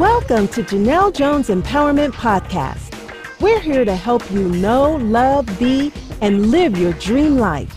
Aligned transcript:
Welcome 0.00 0.48
to 0.48 0.62
Janelle 0.62 1.12
Jones 1.12 1.48
Empowerment 1.50 2.12
Podcast. 2.14 2.98
We're 3.38 3.60
here 3.60 3.84
to 3.84 3.94
help 3.94 4.30
you 4.30 4.48
know, 4.48 4.96
love, 4.96 5.46
be, 5.58 5.92
and 6.22 6.50
live 6.50 6.78
your 6.78 6.94
dream 6.94 7.36
life. 7.36 7.70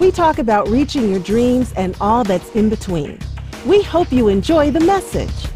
We 0.00 0.10
talk 0.10 0.38
about 0.38 0.70
reaching 0.70 1.10
your 1.10 1.20
dreams 1.20 1.74
and 1.74 1.94
all 2.00 2.24
that's 2.24 2.48
in 2.52 2.70
between. 2.70 3.18
We 3.66 3.82
hope 3.82 4.10
you 4.10 4.28
enjoy 4.28 4.70
the 4.70 4.80
message. 4.80 5.47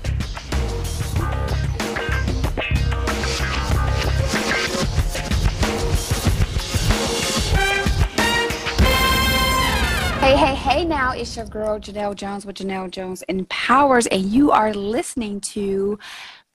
Girl 11.53 11.79
Janelle 11.79 12.17
Jones 12.17 12.47
with 12.47 12.57
Janelle 12.57 12.91
Jones 12.91 13.23
Empowers, 13.29 14.07
and 14.07 14.23
you 14.23 14.51
are 14.53 14.73
listening 14.73 15.39
to 15.43 15.99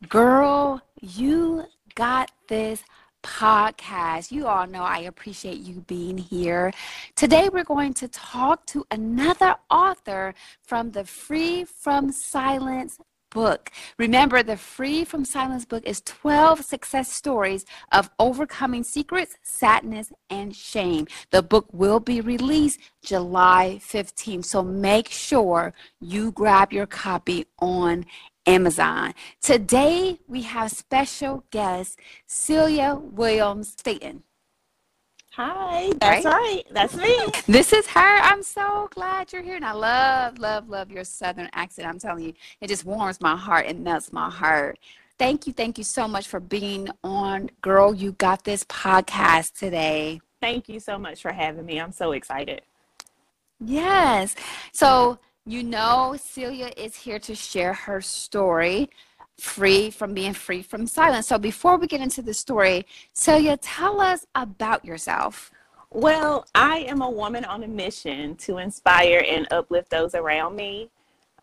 Girl, 0.10 0.82
You 1.00 1.66
Got 1.94 2.32
This 2.48 2.82
podcast. 3.22 4.32
You 4.32 4.48
all 4.48 4.66
know 4.66 4.82
I 4.82 5.02
appreciate 5.02 5.60
you 5.60 5.82
being 5.86 6.18
here. 6.18 6.74
Today, 7.16 7.48
we're 7.48 7.64
going 7.64 7.94
to 7.94 8.08
talk 8.08 8.66
to 8.68 8.88
another 8.90 9.56
author 9.70 10.34
from 10.64 10.90
the 10.90 11.06
Free 11.06 11.64
from 11.64 12.12
Silence 12.12 12.98
book. 13.30 13.72
Remember, 13.98 14.44
the 14.44 14.58
Free 14.58 15.04
from 15.04 15.26
Silence 15.26 15.66
book 15.66 15.84
is 15.86 16.02
12 16.02 16.64
success 16.64 17.12
stories 17.12 17.66
of 17.92 18.10
overcoming 18.20 18.84
secrets, 18.84 19.38
sadness, 19.44 20.12
and 20.30 20.56
shame. 20.56 21.08
The 21.32 21.42
book 21.42 21.68
will 21.72 22.00
be 22.00 22.22
released 22.22 22.80
July 23.04 23.80
15th, 23.82 24.46
so 24.46 24.64
make 24.64 25.10
sure 25.10 25.74
you 26.00 26.32
grab 26.32 26.72
your 26.72 26.88
copy 26.88 27.46
on 27.60 28.06
Amazon. 28.46 29.14
Today, 29.42 30.20
we 30.28 30.44
have 30.44 30.72
special 30.72 31.44
guest 31.52 32.00
Celia 32.26 32.96
Williams 32.96 33.74
Staten. 33.74 34.24
Hi, 35.38 35.92
that's 36.00 36.26
right? 36.26 36.34
right? 36.34 36.64
That's 36.72 36.96
me. 36.96 37.16
This 37.46 37.72
is 37.72 37.86
her. 37.86 38.18
I'm 38.24 38.42
so 38.42 38.90
glad 38.96 39.32
you're 39.32 39.44
here. 39.44 39.56
And 39.56 39.64
I 39.64 39.72
love, 39.72 40.40
love, 40.40 40.68
love 40.68 40.90
your 40.90 41.04
Southern 41.04 41.48
accent. 41.54 41.88
I'm 41.88 42.00
telling 42.00 42.24
you, 42.24 42.34
it 42.60 42.70
just 42.70 42.86
warms 42.86 43.22
my 43.22 43.36
heart 43.36 43.68
and 43.68 43.84
melts 43.84 44.12
my 44.12 44.32
heart. 44.32 44.80
Thank 45.20 45.46
you. 45.46 45.54
Thank 45.54 45.78
you 45.78 45.84
so 45.84 46.08
much 46.08 46.28
for 46.28 46.40
being 46.40 46.90
on 47.04 47.52
Girl, 47.62 47.94
You 47.94 48.14
Got 48.14 48.46
This 48.46 48.64
podcast 48.64 49.54
today. 49.60 50.22
Thank 50.42 50.68
you 50.68 50.80
so 50.80 50.98
much 50.98 51.22
for 51.22 51.32
having 51.32 51.68
me. 51.68 51.80
I'm 51.80 51.92
so 51.92 52.14
excited. 52.14 52.64
Yes. 53.64 54.34
So, 54.72 55.20
you 55.46 55.62
know, 55.62 56.16
Celia 56.20 56.72
is 56.76 56.96
here 56.96 57.20
to 57.20 57.36
share 57.36 57.74
her 57.74 58.02
story 58.02 58.90
free 59.40 59.90
from 59.92 60.14
being 60.14 60.34
free 60.34 60.62
from 60.62 60.88
silence. 60.88 61.28
So 61.28 61.38
before 61.38 61.78
we 61.78 61.88
get 61.88 62.02
into 62.02 62.22
the 62.22 62.34
story, 62.34 62.86
Celia, 63.14 63.58
tell 63.58 64.02
us 64.02 64.26
about 64.36 64.84
yourself. 64.84 65.52
Well, 65.92 66.46
I 66.54 66.80
am 66.80 67.02
a 67.02 67.10
woman 67.10 67.46
on 67.46 67.64
a 67.64 67.68
mission 67.68 68.36
to 68.38 68.58
inspire 68.58 69.24
and 69.28 69.48
uplift 69.52 69.90
those 69.90 70.16
around 70.16 70.56
me. 70.56 70.90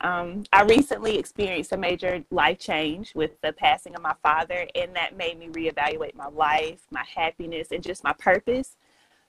Um, 0.01 0.45
I 0.53 0.63
recently 0.65 1.19
experienced 1.19 1.73
a 1.73 1.77
major 1.77 2.23
life 2.31 2.59
change 2.59 3.15
with 3.15 3.41
the 3.41 3.53
passing 3.53 3.95
of 3.95 4.03
my 4.03 4.15
father, 4.23 4.67
and 4.75 4.95
that 4.95 5.17
made 5.17 5.39
me 5.39 5.49
reevaluate 5.49 6.15
my 6.15 6.29
life, 6.29 6.81
my 6.91 7.05
happiness, 7.05 7.69
and 7.71 7.83
just 7.83 8.05
my 8.05 8.13
purpose. 8.13 8.77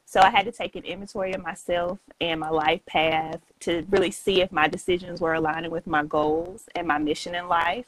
So 0.06 0.20
I 0.20 0.30
had 0.30 0.46
to 0.46 0.52
take 0.52 0.76
an 0.76 0.84
inventory 0.84 1.34
of 1.34 1.42
myself 1.42 2.00
and 2.20 2.40
my 2.40 2.50
life 2.50 2.86
path 2.86 3.40
to 3.62 3.86
really 3.90 4.12
see 4.12 4.42
if 4.42 4.52
my 4.52 4.68
decisions 4.68 5.22
were 5.22 5.34
aligning 5.34 5.72
with 5.72 5.88
my 5.88 6.04
goals 6.04 6.68
and 6.76 6.88
my 6.88 6.98
mission 6.98 7.36
in 7.36 7.48
life. 7.48 7.86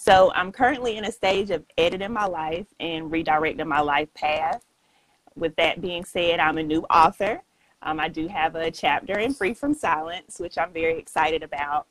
So 0.00 0.30
I'm 0.32 0.52
currently 0.52 0.96
in 0.96 1.06
a 1.06 1.10
stage 1.10 1.50
of 1.50 1.64
editing 1.76 2.12
my 2.12 2.24
life 2.24 2.68
and 2.78 3.10
redirecting 3.10 3.66
my 3.66 3.80
life 3.80 4.08
path. 4.14 4.64
With 5.34 5.56
that 5.56 5.80
being 5.80 6.04
said, 6.04 6.38
I'm 6.38 6.56
a 6.56 6.62
new 6.62 6.82
author. 6.82 7.42
Um, 7.82 7.98
I 7.98 8.06
do 8.06 8.28
have 8.28 8.54
a 8.54 8.70
chapter 8.70 9.18
in 9.18 9.34
Free 9.34 9.54
from 9.54 9.74
Silence, 9.74 10.38
which 10.38 10.56
I'm 10.56 10.72
very 10.72 10.96
excited 11.00 11.42
about. 11.42 11.88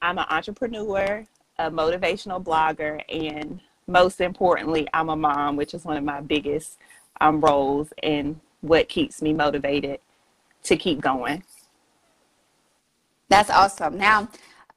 I'm 0.00 0.16
an 0.16 0.24
entrepreneur, 0.30 1.26
a 1.58 1.70
motivational 1.70 2.42
blogger, 2.42 3.02
and 3.10 3.60
most 3.86 4.22
importantly, 4.22 4.88
I'm 4.94 5.10
a 5.10 5.16
mom, 5.16 5.56
which 5.56 5.74
is 5.74 5.84
one 5.84 5.98
of 5.98 6.04
my 6.04 6.22
biggest 6.22 6.78
um, 7.20 7.42
roles 7.42 7.92
and 8.02 8.40
what 8.62 8.88
keeps 8.88 9.20
me 9.20 9.34
motivated 9.34 10.00
to 10.62 10.78
keep 10.78 11.02
going. 11.02 11.44
That's 13.28 13.50
awesome. 13.50 13.98
Now, 13.98 14.30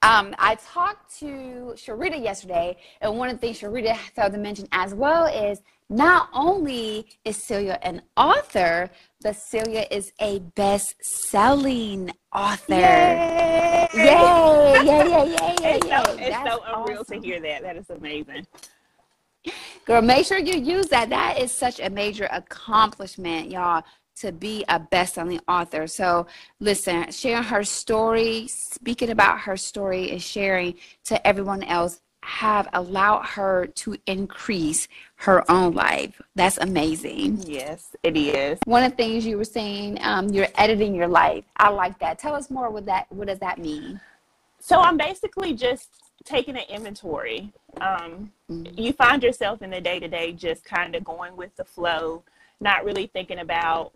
um, 0.03 0.35
I 0.37 0.55
talked 0.55 1.17
to 1.19 1.73
Sharita 1.75 2.21
yesterday, 2.21 2.75
and 2.99 3.17
one 3.17 3.29
of 3.29 3.39
the 3.39 3.39
things 3.39 3.61
Sharita 3.61 3.95
failed 4.15 4.33
to 4.33 4.37
mention 4.37 4.67
as 4.73 4.93
well 4.93 5.25
is 5.25 5.61
not 5.89 6.29
only 6.33 7.07
is 7.23 7.41
Celia 7.41 7.79
an 7.83 8.01
author, 8.17 8.89
but 9.21 9.35
Celia 9.37 9.85
is 9.89 10.11
a 10.19 10.39
best-selling 10.55 12.11
author. 12.33 12.73
Yay! 12.73 13.87
Yay! 13.93 14.03
Yay! 14.03 14.83
Yay! 14.83 15.09
Yay! 15.09 15.55
Yay! 15.61 15.75
It's 15.75 15.87
so, 15.87 16.17
it's 16.17 16.51
so 16.51 16.63
unreal 16.67 16.99
awesome. 16.99 17.21
to 17.21 17.27
hear 17.27 17.39
that. 17.39 17.61
That 17.61 17.77
is 17.77 17.89
amazing. 17.89 18.45
Girl, 19.85 20.01
make 20.01 20.25
sure 20.25 20.37
you 20.37 20.59
use 20.59 20.87
that. 20.87 21.09
That 21.09 21.39
is 21.39 21.51
such 21.51 21.79
a 21.79 21.89
major 21.89 22.27
accomplishment, 22.31 23.51
y'all 23.51 23.83
to 24.17 24.31
be 24.31 24.63
a 24.69 24.79
best-selling 24.79 25.39
author. 25.47 25.87
So 25.87 26.27
listen, 26.59 27.11
sharing 27.11 27.43
her 27.43 27.63
story, 27.63 28.47
speaking 28.47 29.09
about 29.09 29.39
her 29.41 29.57
story 29.57 30.11
and 30.11 30.21
sharing 30.21 30.75
to 31.05 31.27
everyone 31.27 31.63
else 31.63 32.01
have 32.23 32.69
allowed 32.73 33.25
her 33.25 33.67
to 33.67 33.97
increase 34.07 34.87
her 35.15 35.49
own 35.51 35.73
life. 35.73 36.21
That's 36.35 36.57
amazing. 36.57 37.43
Yes, 37.45 37.95
it 38.01 38.15
is. 38.15 38.59
One 38.65 38.83
of 38.83 38.91
the 38.91 38.97
things 38.97 39.25
you 39.25 39.37
were 39.37 39.43
saying, 39.43 39.97
um, 40.01 40.29
you're 40.29 40.47
editing 40.55 40.95
your 40.95 41.07
life. 41.07 41.43
I 41.57 41.69
like 41.69 41.99
that. 41.99 42.19
Tell 42.19 42.33
us 42.33 42.49
more. 42.49 42.69
What 42.69 42.85
that? 42.85 43.11
What 43.11 43.27
does 43.27 43.39
that 43.39 43.59
mean? 43.59 43.99
So 44.59 44.79
I'm 44.79 44.95
basically 44.95 45.53
just 45.53 45.89
taking 46.23 46.55
an 46.55 46.63
inventory. 46.69 47.51
Um, 47.81 48.31
mm-hmm. 48.49 48.79
You 48.79 48.93
find 48.93 49.21
yourself 49.21 49.61
in 49.61 49.69
the 49.69 49.81
day 49.81 49.99
to 49.99 50.07
day 50.07 50.31
just 50.31 50.63
kind 50.63 50.95
of 50.95 51.03
going 51.03 51.35
with 51.35 51.53
the 51.57 51.65
flow, 51.65 52.23
not 52.61 52.85
really 52.85 53.07
thinking 53.07 53.39
about 53.39 53.91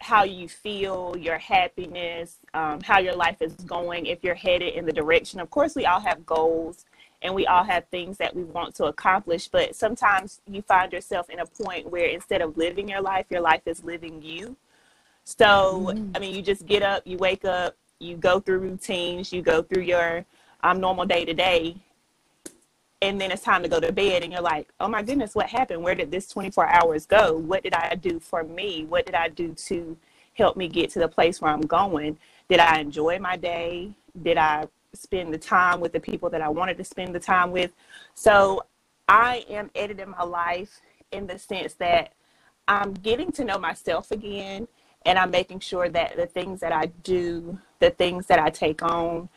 how 0.00 0.24
you 0.24 0.48
feel, 0.48 1.16
your 1.18 1.38
happiness, 1.38 2.38
um, 2.52 2.80
how 2.82 2.98
your 2.98 3.14
life 3.14 3.40
is 3.40 3.54
going, 3.54 4.06
if 4.06 4.22
you're 4.22 4.34
headed 4.34 4.74
in 4.74 4.84
the 4.84 4.92
direction. 4.92 5.40
Of 5.40 5.50
course, 5.50 5.74
we 5.74 5.86
all 5.86 6.00
have 6.00 6.26
goals 6.26 6.84
and 7.22 7.34
we 7.34 7.46
all 7.46 7.64
have 7.64 7.86
things 7.88 8.18
that 8.18 8.36
we 8.36 8.44
want 8.44 8.74
to 8.74 8.84
accomplish, 8.84 9.48
but 9.48 9.74
sometimes 9.74 10.42
you 10.46 10.60
find 10.60 10.92
yourself 10.92 11.30
in 11.30 11.40
a 11.40 11.46
point 11.46 11.90
where 11.90 12.06
instead 12.06 12.42
of 12.42 12.56
living 12.58 12.86
your 12.86 13.00
life, 13.00 13.24
your 13.30 13.40
life 13.40 13.62
is 13.64 13.82
living 13.82 14.20
you. 14.20 14.56
So, 15.24 15.86
mm-hmm. 15.88 16.10
I 16.14 16.18
mean, 16.18 16.34
you 16.34 16.42
just 16.42 16.66
get 16.66 16.82
up, 16.82 17.02
you 17.06 17.16
wake 17.16 17.46
up, 17.46 17.76
you 17.98 18.16
go 18.18 18.40
through 18.40 18.58
routines, 18.58 19.32
you 19.32 19.40
go 19.40 19.62
through 19.62 19.84
your 19.84 20.26
um, 20.62 20.80
normal 20.80 21.06
day 21.06 21.24
to 21.24 21.32
day, 21.32 21.76
and 23.02 23.20
then 23.20 23.30
it's 23.30 23.42
time 23.42 23.62
to 23.62 23.68
go 23.68 23.80
to 23.80 23.92
bed 23.92 24.22
and 24.22 24.32
you're 24.32 24.42
like 24.42 24.68
oh 24.80 24.88
my 24.88 25.02
goodness 25.02 25.34
what 25.34 25.46
happened? 25.46 25.82
Where 25.82 25.94
did 25.94 26.10
this 26.10 26.28
24 26.28 26.66
hours 26.68 27.06
go? 27.06 27.36
What 27.36 27.62
did 27.62 27.74
i 27.74 27.94
do 27.94 28.20
for 28.20 28.44
me? 28.44 28.84
What 28.86 29.06
did 29.06 29.14
i 29.14 29.28
do 29.28 29.54
to 29.54 29.96
help 30.34 30.56
me 30.56 30.68
get 30.68 30.90
to 30.90 30.98
the 30.98 31.08
place 31.08 31.40
where 31.40 31.52
i'm 31.52 31.62
going? 31.62 32.18
Did 32.48 32.60
i 32.60 32.78
enjoy 32.78 33.18
my 33.18 33.36
day? 33.36 33.94
Did 34.22 34.38
i 34.38 34.66
spend 34.92 35.34
the 35.34 35.38
time 35.38 35.80
with 35.80 35.92
the 35.92 36.00
people 36.00 36.30
that 36.30 36.40
i 36.40 36.48
wanted 36.48 36.76
to 36.78 36.84
spend 36.84 37.14
the 37.14 37.20
time 37.20 37.50
with? 37.50 37.72
So 38.14 38.64
i 39.08 39.44
am 39.48 39.70
editing 39.74 40.10
my 40.10 40.22
life 40.22 40.80
in 41.12 41.26
the 41.26 41.38
sense 41.38 41.74
that 41.74 42.12
i'm 42.68 42.92
getting 42.94 43.30
to 43.32 43.44
know 43.44 43.58
myself 43.58 44.10
again 44.10 44.66
and 45.06 45.18
i'm 45.18 45.30
making 45.30 45.60
sure 45.60 45.88
that 45.88 46.16
the 46.16 46.26
things 46.26 46.60
that 46.60 46.72
i 46.72 46.86
do 47.02 47.58
the 47.80 47.90
things 47.90 48.26
that 48.26 48.38
i 48.38 48.50
take 48.50 48.82
on 48.82 49.28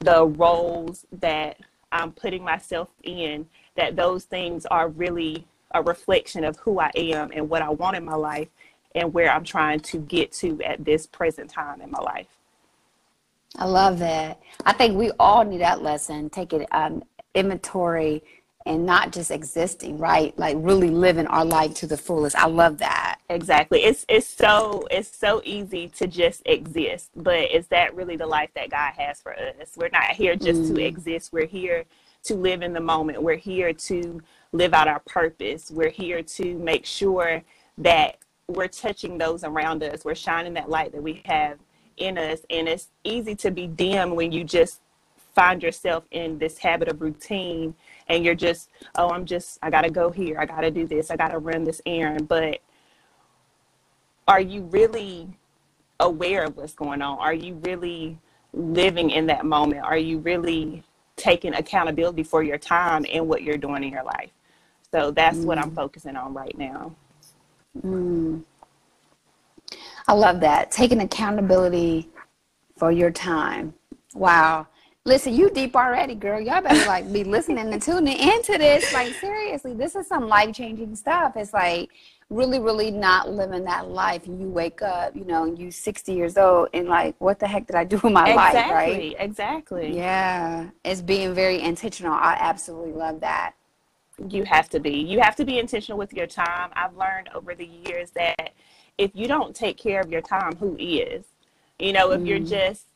the 0.00 0.26
roles 0.26 1.06
that 1.12 1.58
I'm 1.94 2.12
putting 2.12 2.44
myself 2.44 2.88
in, 3.02 3.46
that 3.76 3.96
those 3.96 4.24
things 4.24 4.66
are 4.66 4.88
really 4.88 5.46
a 5.72 5.82
reflection 5.82 6.44
of 6.44 6.56
who 6.58 6.78
I 6.78 6.90
am 6.94 7.30
and 7.32 7.48
what 7.48 7.62
I 7.62 7.70
want 7.70 7.96
in 7.96 8.04
my 8.04 8.14
life 8.14 8.48
and 8.94 9.12
where 9.12 9.30
I'm 9.30 9.44
trying 9.44 9.80
to 9.80 9.98
get 9.98 10.32
to 10.32 10.60
at 10.62 10.84
this 10.84 11.06
present 11.06 11.50
time 11.50 11.80
in 11.80 11.90
my 11.90 12.00
life. 12.00 12.28
I 13.56 13.66
love 13.66 13.98
that. 14.00 14.40
I 14.66 14.72
think 14.72 14.96
we 14.96 15.12
all 15.18 15.44
need 15.44 15.60
that 15.60 15.82
lesson. 15.82 16.28
Take 16.30 16.52
it 16.52 16.66
um, 16.72 17.02
inventory 17.34 18.22
and 18.66 18.86
not 18.86 19.12
just 19.12 19.30
existing, 19.30 19.98
right? 19.98 20.36
Like 20.38 20.56
really 20.58 20.88
living 20.88 21.26
our 21.26 21.44
life 21.44 21.74
to 21.74 21.86
the 21.86 21.98
fullest. 21.98 22.34
I 22.36 22.46
love 22.46 22.78
that. 22.78 23.18
Exactly. 23.28 23.84
It's 23.84 24.06
it's 24.08 24.26
so 24.26 24.86
it's 24.90 25.14
so 25.14 25.42
easy 25.44 25.88
to 25.88 26.06
just 26.06 26.42
exist, 26.46 27.10
but 27.14 27.50
is 27.50 27.66
that 27.68 27.94
really 27.94 28.16
the 28.16 28.26
life 28.26 28.50
that 28.54 28.70
God 28.70 28.94
has 28.96 29.20
for 29.20 29.34
us? 29.34 29.72
We're 29.76 29.90
not 29.90 30.10
here 30.12 30.34
just 30.34 30.62
mm. 30.62 30.76
to 30.76 30.82
exist. 30.82 31.32
We're 31.32 31.46
here 31.46 31.84
to 32.24 32.34
live 32.34 32.62
in 32.62 32.72
the 32.72 32.80
moment. 32.80 33.22
We're 33.22 33.36
here 33.36 33.72
to 33.72 34.22
live 34.52 34.72
out 34.72 34.88
our 34.88 35.00
purpose. 35.00 35.70
We're 35.70 35.90
here 35.90 36.22
to 36.22 36.54
make 36.58 36.86
sure 36.86 37.42
that 37.78 38.18
we're 38.48 38.68
touching 38.68 39.18
those 39.18 39.44
around 39.44 39.82
us. 39.82 40.04
We're 40.04 40.14
shining 40.14 40.54
that 40.54 40.70
light 40.70 40.92
that 40.92 41.02
we 41.02 41.22
have 41.26 41.58
in 41.98 42.16
us. 42.16 42.40
And 42.48 42.68
it's 42.68 42.88
easy 43.04 43.34
to 43.36 43.50
be 43.50 43.66
dim 43.66 44.14
when 44.14 44.32
you 44.32 44.44
just 44.44 44.80
find 45.34 45.62
yourself 45.62 46.04
in 46.12 46.38
this 46.38 46.58
habit 46.58 46.88
of 46.88 47.00
routine 47.02 47.74
and 48.08 48.24
you're 48.24 48.34
just, 48.34 48.70
oh, 48.96 49.10
I'm 49.10 49.24
just, 49.24 49.58
I 49.62 49.70
got 49.70 49.82
to 49.82 49.90
go 49.90 50.10
here. 50.10 50.38
I 50.38 50.46
got 50.46 50.60
to 50.60 50.70
do 50.70 50.86
this. 50.86 51.10
I 51.10 51.16
got 51.16 51.28
to 51.28 51.38
run 51.38 51.64
this 51.64 51.80
errand. 51.86 52.28
But 52.28 52.60
are 54.28 54.40
you 54.40 54.62
really 54.62 55.28
aware 56.00 56.44
of 56.44 56.56
what's 56.56 56.74
going 56.74 57.02
on? 57.02 57.18
Are 57.18 57.34
you 57.34 57.54
really 57.64 58.18
living 58.52 59.10
in 59.10 59.26
that 59.26 59.44
moment? 59.44 59.82
Are 59.82 59.98
you 59.98 60.18
really 60.18 60.82
taking 61.16 61.54
accountability 61.54 62.22
for 62.22 62.42
your 62.42 62.58
time 62.58 63.06
and 63.12 63.28
what 63.28 63.42
you're 63.42 63.56
doing 63.56 63.84
in 63.84 63.92
your 63.92 64.04
life? 64.04 64.30
So 64.90 65.10
that's 65.10 65.38
mm. 65.38 65.44
what 65.44 65.58
I'm 65.58 65.70
mm. 65.70 65.76
focusing 65.76 66.16
on 66.16 66.34
right 66.34 66.56
now. 66.56 66.94
Mm. 67.82 68.44
I 70.06 70.12
love 70.12 70.40
that. 70.40 70.70
Taking 70.70 71.00
accountability 71.00 72.08
for 72.76 72.92
your 72.92 73.10
time. 73.10 73.74
Wow. 74.14 74.66
Listen, 75.06 75.34
you 75.34 75.50
deep 75.50 75.76
already, 75.76 76.14
girl. 76.14 76.40
Y'all 76.40 76.62
better 76.62 76.86
like 76.86 77.12
be 77.12 77.24
listening 77.24 77.70
and 77.70 77.82
tuning 77.82 78.18
into 78.18 78.56
this. 78.56 78.90
Like 78.94 79.12
seriously, 79.12 79.74
this 79.74 79.94
is 79.94 80.06
some 80.06 80.28
life 80.28 80.54
changing 80.54 80.96
stuff. 80.96 81.34
It's 81.36 81.52
like 81.52 81.90
really, 82.30 82.58
really 82.58 82.90
not 82.90 83.30
living 83.30 83.64
that 83.64 83.90
life. 83.90 84.26
And 84.26 84.40
you 84.40 84.48
wake 84.48 84.80
up, 84.80 85.14
you 85.14 85.26
know, 85.26 85.44
and 85.44 85.58
you 85.58 85.70
60 85.70 86.14
years 86.14 86.38
old 86.38 86.70
and 86.72 86.88
like, 86.88 87.16
what 87.18 87.38
the 87.38 87.46
heck 87.46 87.66
did 87.66 87.76
I 87.76 87.84
do 87.84 88.00
in 88.02 88.14
my 88.14 88.30
exactly, 88.30 88.60
life? 88.62 88.72
Right? 88.72 89.16
Exactly. 89.18 89.94
Yeah. 89.94 90.70
It's 90.86 91.02
being 91.02 91.34
very 91.34 91.60
intentional. 91.60 92.14
I 92.14 92.38
absolutely 92.40 92.92
love 92.92 93.20
that. 93.20 93.52
You 94.30 94.44
have 94.44 94.70
to 94.70 94.80
be. 94.80 95.00
You 95.00 95.20
have 95.20 95.36
to 95.36 95.44
be 95.44 95.58
intentional 95.58 95.98
with 95.98 96.14
your 96.14 96.26
time. 96.26 96.70
I've 96.72 96.96
learned 96.96 97.28
over 97.34 97.54
the 97.54 97.66
years 97.66 98.10
that 98.12 98.54
if 98.96 99.10
you 99.12 99.28
don't 99.28 99.54
take 99.54 99.76
care 99.76 100.00
of 100.00 100.10
your 100.10 100.22
time, 100.22 100.56
who 100.56 100.76
is? 100.78 101.26
You 101.78 101.92
know, 101.92 102.12
if 102.12 102.22
mm. 102.22 102.26
you're 102.26 102.38
just 102.38 102.86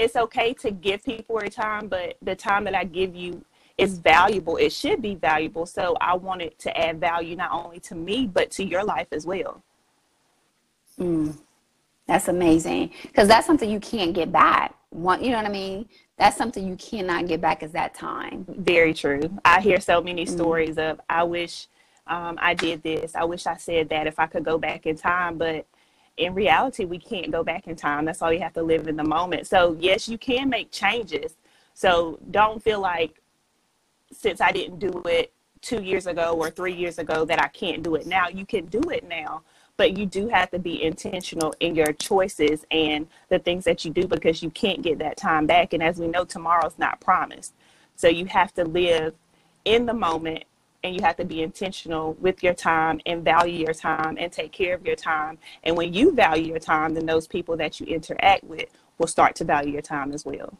it's 0.00 0.16
okay 0.16 0.54
to 0.54 0.70
give 0.70 1.04
people 1.04 1.38
your 1.40 1.50
time, 1.50 1.86
but 1.88 2.16
the 2.22 2.34
time 2.34 2.64
that 2.64 2.74
I 2.74 2.84
give 2.84 3.14
you 3.14 3.44
is 3.76 3.98
valuable. 3.98 4.56
It 4.56 4.72
should 4.72 5.02
be 5.02 5.14
valuable. 5.14 5.66
So 5.66 5.96
I 6.00 6.14
want 6.14 6.42
it 6.42 6.58
to 6.60 6.78
add 6.78 7.00
value 7.00 7.36
not 7.36 7.52
only 7.52 7.80
to 7.80 7.94
me, 7.94 8.26
but 8.26 8.50
to 8.52 8.64
your 8.64 8.82
life 8.82 9.08
as 9.12 9.26
well. 9.26 9.62
Mm, 10.98 11.36
that's 12.06 12.28
amazing. 12.28 12.92
Because 13.02 13.28
that's 13.28 13.46
something 13.46 13.70
you 13.70 13.80
can't 13.80 14.14
get 14.14 14.32
back. 14.32 14.74
One, 14.88 15.22
you 15.22 15.30
know 15.30 15.36
what 15.36 15.46
I 15.46 15.52
mean? 15.52 15.88
That's 16.18 16.36
something 16.36 16.66
you 16.66 16.76
cannot 16.76 17.26
get 17.28 17.40
back 17.40 17.62
is 17.62 17.72
that 17.72 17.94
time. 17.94 18.44
Very 18.48 18.92
true. 18.92 19.20
I 19.44 19.60
hear 19.60 19.80
so 19.80 20.02
many 20.02 20.24
mm. 20.24 20.30
stories 20.30 20.78
of, 20.78 21.00
I 21.08 21.24
wish 21.24 21.68
um, 22.06 22.38
I 22.40 22.54
did 22.54 22.82
this. 22.82 23.14
I 23.14 23.24
wish 23.24 23.46
I 23.46 23.56
said 23.56 23.90
that 23.90 24.06
if 24.06 24.18
I 24.18 24.26
could 24.26 24.44
go 24.44 24.58
back 24.58 24.86
in 24.86 24.96
time. 24.96 25.38
But 25.38 25.66
in 26.20 26.34
reality, 26.34 26.84
we 26.84 26.98
can't 26.98 27.30
go 27.32 27.42
back 27.42 27.66
in 27.66 27.76
time. 27.76 28.04
That's 28.04 28.20
all 28.22 28.32
you 28.32 28.40
have 28.40 28.52
to 28.54 28.62
live 28.62 28.88
in 28.88 28.96
the 28.96 29.04
moment. 29.04 29.46
So, 29.46 29.76
yes, 29.80 30.08
you 30.08 30.18
can 30.18 30.50
make 30.50 30.70
changes. 30.70 31.34
So, 31.74 32.18
don't 32.30 32.62
feel 32.62 32.80
like 32.80 33.20
since 34.12 34.40
I 34.40 34.52
didn't 34.52 34.78
do 34.78 35.02
it 35.06 35.32
two 35.62 35.82
years 35.82 36.06
ago 36.06 36.34
or 36.36 36.50
three 36.50 36.74
years 36.74 36.98
ago 36.98 37.24
that 37.24 37.42
I 37.42 37.48
can't 37.48 37.82
do 37.82 37.94
it 37.94 38.06
now. 38.06 38.28
You 38.28 38.44
can 38.44 38.66
do 38.66 38.80
it 38.90 39.08
now, 39.08 39.42
but 39.76 39.96
you 39.96 40.06
do 40.06 40.28
have 40.28 40.50
to 40.50 40.58
be 40.58 40.82
intentional 40.82 41.54
in 41.60 41.74
your 41.74 41.92
choices 41.92 42.66
and 42.70 43.06
the 43.30 43.38
things 43.38 43.64
that 43.64 43.84
you 43.84 43.90
do 43.90 44.06
because 44.06 44.42
you 44.42 44.50
can't 44.50 44.82
get 44.82 44.98
that 44.98 45.16
time 45.16 45.46
back. 45.46 45.72
And 45.72 45.82
as 45.82 45.98
we 45.98 46.06
know, 46.08 46.24
tomorrow's 46.24 46.78
not 46.78 47.00
promised. 47.00 47.54
So 47.96 48.08
you 48.08 48.26
have 48.26 48.52
to 48.54 48.64
live 48.64 49.14
in 49.64 49.86
the 49.86 49.94
moment 49.94 50.44
and 50.82 50.94
you 50.94 51.02
have 51.02 51.16
to 51.16 51.24
be 51.24 51.42
intentional 51.42 52.14
with 52.14 52.42
your 52.42 52.54
time 52.54 53.00
and 53.06 53.24
value 53.24 53.64
your 53.64 53.74
time 53.74 54.16
and 54.18 54.32
take 54.32 54.52
care 54.52 54.74
of 54.74 54.86
your 54.86 54.96
time. 54.96 55.38
And 55.64 55.76
when 55.76 55.92
you 55.92 56.12
value 56.12 56.46
your 56.46 56.58
time, 56.58 56.94
then 56.94 57.06
those 57.06 57.26
people 57.26 57.56
that 57.58 57.80
you 57.80 57.86
interact 57.86 58.44
with 58.44 58.68
will 58.98 59.06
start 59.06 59.34
to 59.36 59.44
value 59.44 59.72
your 59.72 59.82
time 59.82 60.12
as 60.12 60.24
well. 60.24 60.56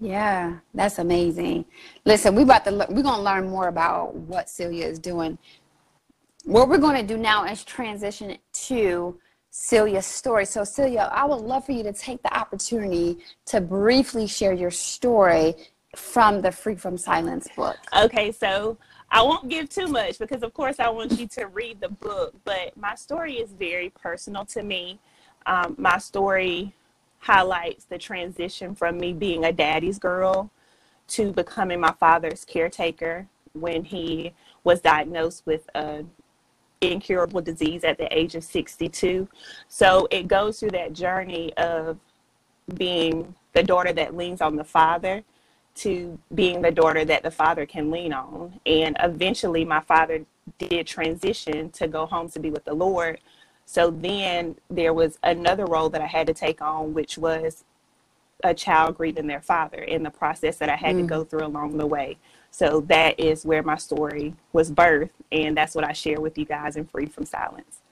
Yeah, 0.00 0.58
that's 0.74 0.98
amazing. 0.98 1.64
Listen, 2.04 2.34
we 2.34 2.42
about 2.42 2.64
to 2.64 2.86
we're 2.90 3.02
gonna 3.02 3.22
learn 3.22 3.48
more 3.48 3.68
about 3.68 4.14
what 4.14 4.48
Celia 4.48 4.86
is 4.86 4.98
doing. 4.98 5.38
What 6.44 6.68
we're 6.68 6.78
gonna 6.78 7.02
do 7.02 7.16
now 7.16 7.44
is 7.44 7.64
transition 7.64 8.38
to 8.52 9.18
Celia's 9.50 10.06
story. 10.06 10.46
So 10.46 10.62
Celia, 10.62 11.10
I 11.12 11.24
would 11.24 11.40
love 11.40 11.66
for 11.66 11.72
you 11.72 11.82
to 11.82 11.92
take 11.92 12.22
the 12.22 12.36
opportunity 12.36 13.18
to 13.46 13.60
briefly 13.60 14.28
share 14.28 14.52
your 14.52 14.70
story 14.70 15.54
from 15.96 16.42
the 16.42 16.52
Free 16.52 16.76
from 16.76 16.96
Silence 16.96 17.48
book. 17.56 17.76
Okay, 17.96 18.30
so 18.30 18.78
I 19.10 19.22
won't 19.22 19.48
give 19.48 19.68
too 19.68 19.88
much 19.88 20.18
because 20.18 20.42
of 20.42 20.52
course 20.52 20.78
I 20.78 20.88
want 20.90 21.18
you 21.18 21.26
to 21.28 21.46
read 21.46 21.80
the 21.80 21.88
book, 21.88 22.34
but 22.44 22.76
my 22.76 22.94
story 22.94 23.34
is 23.34 23.52
very 23.52 23.90
personal 23.90 24.44
to 24.46 24.62
me. 24.62 24.98
Um, 25.46 25.74
my 25.78 25.98
story 25.98 26.74
highlights 27.20 27.84
the 27.84 27.98
transition 27.98 28.74
from 28.74 28.98
me 28.98 29.12
being 29.12 29.44
a 29.44 29.52
daddy's 29.52 29.98
girl 29.98 30.50
to 31.08 31.32
becoming 31.32 31.80
my 31.80 31.92
father's 31.92 32.44
caretaker 32.44 33.26
when 33.54 33.82
he 33.82 34.34
was 34.62 34.80
diagnosed 34.80 35.44
with 35.46 35.68
a 35.74 36.04
incurable 36.80 37.40
disease 37.40 37.82
at 37.82 37.98
the 37.98 38.14
age 38.16 38.34
of 38.34 38.44
62. 38.44 39.28
So 39.68 40.06
it 40.10 40.28
goes 40.28 40.60
through 40.60 40.70
that 40.72 40.92
journey 40.92 41.52
of 41.56 41.98
being 42.74 43.34
the 43.54 43.62
daughter 43.62 43.92
that 43.94 44.16
leans 44.16 44.40
on 44.40 44.54
the 44.54 44.64
father 44.64 45.24
to 45.78 46.18
being 46.34 46.62
the 46.62 46.70
daughter 46.70 47.04
that 47.04 47.22
the 47.22 47.30
father 47.30 47.66
can 47.66 47.90
lean 47.90 48.12
on. 48.12 48.60
And 48.66 48.96
eventually 49.00 49.64
my 49.64 49.80
father 49.80 50.24
did 50.58 50.86
transition 50.86 51.70
to 51.70 51.88
go 51.88 52.06
home 52.06 52.28
to 52.30 52.40
be 52.40 52.50
with 52.50 52.64
the 52.64 52.74
Lord 52.74 53.18
so 53.70 53.90
then 53.90 54.56
there 54.70 54.94
was 54.94 55.18
another 55.22 55.66
role 55.66 55.90
that 55.90 56.00
I 56.00 56.06
had 56.06 56.26
to 56.28 56.32
take 56.32 56.62
on, 56.62 56.94
which 56.94 57.18
was 57.18 57.64
a 58.42 58.54
child 58.54 58.96
grieving 58.96 59.26
their 59.26 59.42
father 59.42 59.82
in 59.82 60.02
the 60.02 60.10
process 60.10 60.56
that 60.56 60.70
I 60.70 60.74
had 60.74 60.96
mm. 60.96 61.02
to 61.02 61.06
go 61.06 61.22
through 61.22 61.44
along 61.44 61.76
the 61.76 61.86
way. 61.86 62.16
So 62.50 62.80
that 62.88 63.20
is 63.20 63.44
where 63.44 63.62
my 63.62 63.76
story 63.76 64.34
was 64.54 64.72
birthed. 64.72 65.10
And 65.32 65.54
that's 65.54 65.74
what 65.74 65.84
I 65.84 65.92
share 65.92 66.18
with 66.18 66.38
you 66.38 66.46
guys 66.46 66.76
in 66.76 66.86
Free 66.86 67.04
from 67.04 67.26
Silence. 67.26 67.82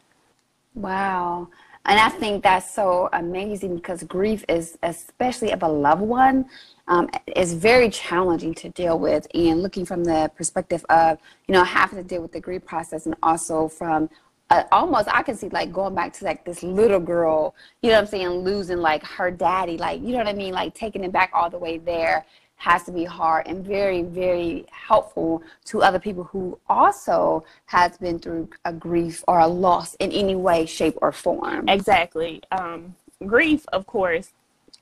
Wow. 0.74 1.48
And 1.84 2.00
I 2.00 2.08
think 2.08 2.42
that's 2.42 2.74
so 2.74 3.10
amazing 3.12 3.76
because 3.76 4.02
grief 4.02 4.46
is, 4.48 4.78
especially 4.82 5.50
of 5.50 5.62
a 5.62 5.68
loved 5.68 6.00
one, 6.00 6.46
um, 6.88 7.08
is 7.34 7.54
very 7.54 7.90
challenging 7.90 8.54
to 8.54 8.68
deal 8.70 8.98
with. 8.98 9.26
And 9.34 9.62
looking 9.62 9.84
from 9.84 10.04
the 10.04 10.30
perspective 10.36 10.84
of, 10.88 11.18
you 11.48 11.54
know, 11.54 11.64
having 11.64 11.98
to 11.98 12.04
deal 12.04 12.22
with 12.22 12.32
the 12.32 12.40
grief 12.40 12.64
process 12.64 13.06
and 13.06 13.14
also 13.22 13.68
from 13.68 14.08
uh, 14.50 14.62
almost 14.70 15.08
I 15.12 15.22
can 15.22 15.36
see 15.36 15.48
like 15.48 15.72
going 15.72 15.94
back 15.94 16.12
to 16.14 16.24
like 16.24 16.44
this 16.44 16.62
little 16.62 17.00
girl, 17.00 17.54
you 17.82 17.90
know 17.90 17.96
what 17.96 18.02
I'm 18.02 18.06
saying, 18.06 18.28
losing 18.28 18.78
like 18.78 19.02
her 19.04 19.30
daddy, 19.30 19.76
like 19.76 20.00
you 20.00 20.12
know 20.12 20.18
what 20.18 20.28
I 20.28 20.34
mean, 20.34 20.54
like 20.54 20.74
taking 20.74 21.02
it 21.02 21.10
back 21.10 21.30
all 21.34 21.50
the 21.50 21.58
way 21.58 21.78
there 21.78 22.24
has 22.56 22.84
to 22.84 22.92
be 22.92 23.04
hard 23.04 23.46
and 23.46 23.64
very 23.64 24.02
very 24.02 24.64
helpful 24.70 25.42
to 25.64 25.82
other 25.82 25.98
people 25.98 26.24
who 26.24 26.58
also 26.68 27.44
has 27.66 27.98
been 27.98 28.18
through 28.18 28.48
a 28.64 28.72
grief 28.72 29.22
or 29.28 29.40
a 29.40 29.46
loss 29.46 29.94
in 29.96 30.10
any 30.10 30.34
way 30.34 30.64
shape 30.64 30.96
or 31.02 31.12
form 31.12 31.68
exactly 31.68 32.42
um, 32.52 32.94
grief 33.26 33.66
of 33.72 33.86
course 33.86 34.32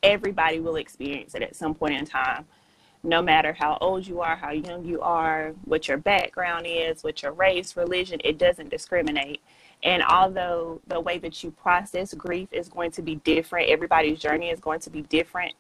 everybody 0.05 0.61
will 0.61 0.77
experience 0.77 1.35
it 1.35 1.43
at 1.43 1.57
some 1.57 1.75
point 1.75 1.95
in 1.95 2.05
time 2.05 2.45
no 3.03 3.21
matter 3.21 3.53
how 3.53 3.77
old 3.81 4.07
you 4.07 4.21
are 4.21 4.37
how 4.37 4.51
young 4.51 4.85
you 4.85 5.01
are 5.01 5.53
what 5.65 5.89
your 5.89 5.99
background 5.99 6.67
is 6.69 7.03
what 7.03 7.23
your 7.23 7.33
race 7.33 7.77
religion 7.77 8.21
it 8.25 8.39
doesn't 8.39 8.71
discriminate 8.71 9.41
and 9.85 10.03
although 10.03 10.81
the 10.87 10.99
way 10.99 11.19
that 11.19 11.45
you 11.45 11.51
process 11.51 12.15
grief 12.15 12.49
is 12.53 12.69
going 12.69 12.91
to 12.93 13.03
be 13.03 13.17
different, 13.17 13.69
everybody's 13.69 14.19
journey 14.19 14.49
is 14.49 14.59
going 14.59 14.81
to 14.81 14.91
be 14.91 15.03
different. 15.03 15.53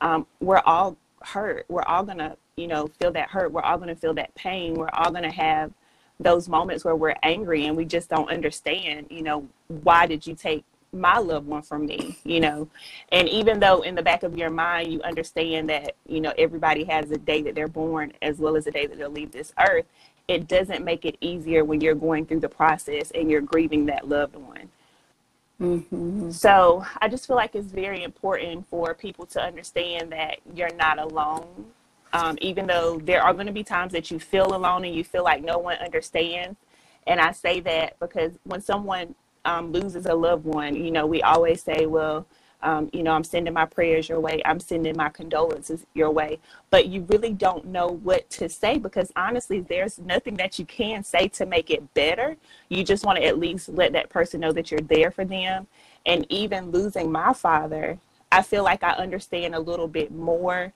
Um, 0.00 0.26
we're 0.40 0.62
all 0.66 0.96
hurt. 1.22 1.64
We're 1.68 1.84
all 1.84 2.02
going 2.02 2.18
to, 2.18 2.36
you 2.56 2.66
know, 2.66 2.88
feel 2.98 3.12
that 3.12 3.28
hurt. 3.30 3.52
We're 3.52 3.62
all 3.62 3.76
going 3.78 3.88
to 3.88 3.94
feel 3.94 4.14
that 4.14 4.34
pain. 4.34 4.74
We're 4.74 4.90
all 4.92 5.12
going 5.12 5.22
to 5.22 5.30
have 5.30 5.72
those 6.18 6.48
moments 6.48 6.84
where 6.84 6.96
we're 6.96 7.14
angry 7.22 7.66
and 7.66 7.76
we 7.76 7.84
just 7.84 8.10
don't 8.10 8.28
understand, 8.28 9.06
you 9.10 9.22
know, 9.22 9.48
why 9.68 10.06
did 10.06 10.26
you 10.26 10.34
take 10.34 10.64
my 10.92 11.18
loved 11.18 11.46
one 11.46 11.62
from 11.62 11.86
me, 11.86 12.18
you 12.24 12.40
know? 12.40 12.68
And 13.12 13.28
even 13.28 13.60
though 13.60 13.82
in 13.82 13.94
the 13.94 14.02
back 14.02 14.22
of 14.22 14.36
your 14.36 14.50
mind 14.50 14.92
you 14.92 15.02
understand 15.02 15.68
that, 15.70 15.96
you 16.06 16.20
know, 16.20 16.32
everybody 16.38 16.84
has 16.84 17.10
a 17.10 17.18
day 17.18 17.42
that 17.42 17.54
they're 17.54 17.68
born 17.68 18.12
as 18.22 18.38
well 18.38 18.56
as 18.56 18.66
a 18.66 18.70
day 18.70 18.86
that 18.86 18.98
they'll 18.98 19.10
leave 19.10 19.32
this 19.32 19.52
earth, 19.58 19.86
it 20.28 20.46
doesn't 20.46 20.84
make 20.84 21.04
it 21.04 21.16
easier 21.20 21.64
when 21.64 21.80
you're 21.80 21.94
going 21.94 22.26
through 22.26 22.40
the 22.40 22.48
process 22.48 23.10
and 23.12 23.30
you're 23.30 23.40
grieving 23.40 23.86
that 23.86 24.08
loved 24.08 24.36
one. 24.36 24.68
Mm-hmm. 25.60 26.30
So 26.30 26.84
I 27.00 27.08
just 27.08 27.26
feel 27.26 27.36
like 27.36 27.54
it's 27.54 27.72
very 27.72 28.04
important 28.04 28.68
for 28.68 28.94
people 28.94 29.26
to 29.26 29.42
understand 29.42 30.12
that 30.12 30.38
you're 30.54 30.74
not 30.76 30.98
alone. 30.98 31.66
Um, 32.12 32.38
even 32.40 32.66
though 32.66 32.98
there 32.98 33.22
are 33.22 33.34
going 33.34 33.46
to 33.46 33.52
be 33.52 33.64
times 33.64 33.92
that 33.92 34.10
you 34.10 34.18
feel 34.18 34.54
alone 34.54 34.84
and 34.84 34.94
you 34.94 35.04
feel 35.04 35.24
like 35.24 35.42
no 35.42 35.58
one 35.58 35.76
understands. 35.76 36.56
And 37.06 37.20
I 37.20 37.32
say 37.32 37.60
that 37.60 37.98
because 37.98 38.32
when 38.44 38.62
someone 38.62 39.14
um, 39.48 39.72
loses 39.72 40.04
a 40.04 40.14
loved 40.14 40.44
one, 40.44 40.76
you 40.76 40.90
know, 40.90 41.06
we 41.06 41.22
always 41.22 41.62
say, 41.62 41.86
well, 41.86 42.26
um, 42.60 42.90
you 42.92 43.02
know, 43.02 43.12
I'm 43.12 43.24
sending 43.24 43.54
my 43.54 43.64
prayers 43.64 44.08
your 44.08 44.20
way. 44.20 44.42
I'm 44.44 44.60
sending 44.60 44.94
my 44.96 45.08
condolences 45.08 45.86
your 45.94 46.10
way. 46.10 46.38
But 46.70 46.88
you 46.88 47.02
really 47.08 47.32
don't 47.32 47.66
know 47.66 47.86
what 47.86 48.28
to 48.30 48.48
say 48.48 48.78
because 48.78 49.10
honestly, 49.16 49.60
there's 49.60 49.98
nothing 49.98 50.34
that 50.36 50.58
you 50.58 50.66
can 50.66 51.02
say 51.02 51.28
to 51.28 51.46
make 51.46 51.70
it 51.70 51.94
better. 51.94 52.36
You 52.68 52.84
just 52.84 53.06
want 53.06 53.18
to 53.18 53.24
at 53.24 53.38
least 53.38 53.70
let 53.70 53.92
that 53.92 54.10
person 54.10 54.40
know 54.40 54.52
that 54.52 54.70
you're 54.70 54.80
there 54.80 55.10
for 55.10 55.24
them. 55.24 55.66
And 56.04 56.26
even 56.28 56.70
losing 56.70 57.10
my 57.10 57.32
father, 57.32 57.98
I 58.30 58.42
feel 58.42 58.64
like 58.64 58.82
I 58.82 58.90
understand 58.90 59.54
a 59.54 59.60
little 59.60 59.88
bit 59.88 60.12
more 60.12 60.72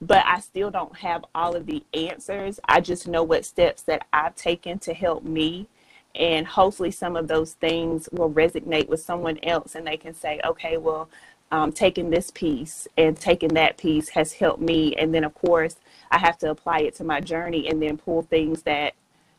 but 0.00 0.24
I 0.26 0.40
still 0.40 0.70
don't 0.70 0.96
have 0.96 1.24
all 1.34 1.54
of 1.54 1.66
the 1.66 1.84
answers. 1.92 2.58
I 2.66 2.80
just 2.80 3.06
know 3.06 3.22
what 3.22 3.44
steps 3.44 3.82
that 3.82 4.06
I've 4.12 4.34
taken 4.34 4.78
to 4.80 4.94
help 4.94 5.24
me. 5.24 5.68
And 6.14 6.46
hopefully, 6.46 6.90
some 6.90 7.16
of 7.16 7.28
those 7.28 7.52
things 7.54 8.08
will 8.12 8.30
resonate 8.30 8.88
with 8.88 9.00
someone 9.00 9.38
else 9.42 9.74
and 9.74 9.86
they 9.86 9.96
can 9.96 10.14
say, 10.14 10.40
okay, 10.44 10.76
well, 10.76 11.08
um, 11.52 11.72
taking 11.72 12.10
this 12.10 12.30
piece 12.30 12.86
and 12.96 13.16
taking 13.16 13.50
that 13.54 13.76
piece 13.76 14.08
has 14.10 14.32
helped 14.32 14.60
me. 14.60 14.94
And 14.96 15.14
then, 15.14 15.24
of 15.24 15.34
course, 15.34 15.76
I 16.10 16.18
have 16.18 16.38
to 16.38 16.50
apply 16.50 16.80
it 16.80 16.94
to 16.96 17.04
my 17.04 17.20
journey 17.20 17.68
and 17.68 17.80
then 17.82 17.96
pull 17.96 18.22
things 18.22 18.62
that, 18.62 18.94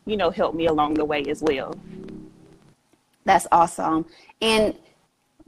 you 0.06 0.16
know, 0.16 0.30
help 0.30 0.54
me 0.54 0.66
along 0.66 0.94
the 0.94 1.04
way 1.04 1.24
as 1.24 1.42
well. 1.42 1.74
That's 3.24 3.46
awesome. 3.52 4.06
And 4.40 4.74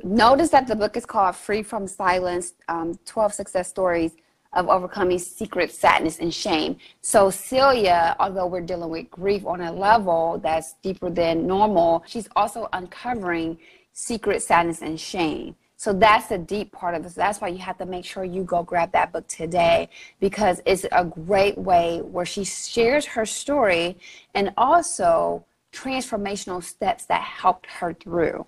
notice 0.03 0.51
that 0.51 0.67
the 0.67 0.77
book 0.77 0.97
is 0.97 1.05
called 1.05 1.37
Free 1.37 1.63
from 1.63 1.87
Silence 1.87 2.55
um, 2.69 2.99
12 3.05 3.35
Success 3.35 3.69
Stories 3.69 4.13
of 4.55 4.69
overcoming 4.69 5.19
secret 5.19 5.73
sadness 5.73 6.19
and 6.19 6.33
shame. 6.33 6.77
So 7.01 7.31
Celia, 7.31 8.17
although 8.19 8.47
we're 8.47 8.61
dealing 8.61 8.91
with 8.91 9.11
grief 9.11 9.45
on 9.47 9.61
a 9.61 9.73
level 9.73 10.41
that's 10.43 10.75
deeper 10.83 11.11
than 11.11 11.47
normal, 11.47 12.03
she's 12.07 12.29
also 12.37 12.69
uncovering 12.73 13.59
secret 13.93 14.43
sadness 14.43 14.83
and 14.83 14.99
shame. 14.99 15.55
So 15.77 15.93
that's 15.93 16.29
the 16.29 16.39
deep 16.39 16.73
part 16.73 16.95
of 16.95 17.03
this. 17.03 17.15
That's 17.15 17.41
why 17.41 17.49
you 17.49 17.59
have 17.59 17.77
to 17.79 17.87
make 17.87 18.05
sure 18.05 18.25
you 18.25 18.43
go 18.45 18.63
grab 18.63 18.93
that 18.93 19.13
book 19.13 19.27
today 19.27 19.89
because 20.21 20.63
it's 20.65 20.87
a 20.93 21.05
great 21.05 21.59
way 21.59 22.01
where 22.01 22.25
she 22.25 22.45
shares 22.45 23.05
her 23.05 23.27
story 23.27 23.99
and 24.35 24.53
also 24.57 25.45
transformational 25.73 26.63
steps 26.63 27.05
that 27.07 27.21
helped 27.21 27.67
her 27.67 27.93
through. 27.93 28.47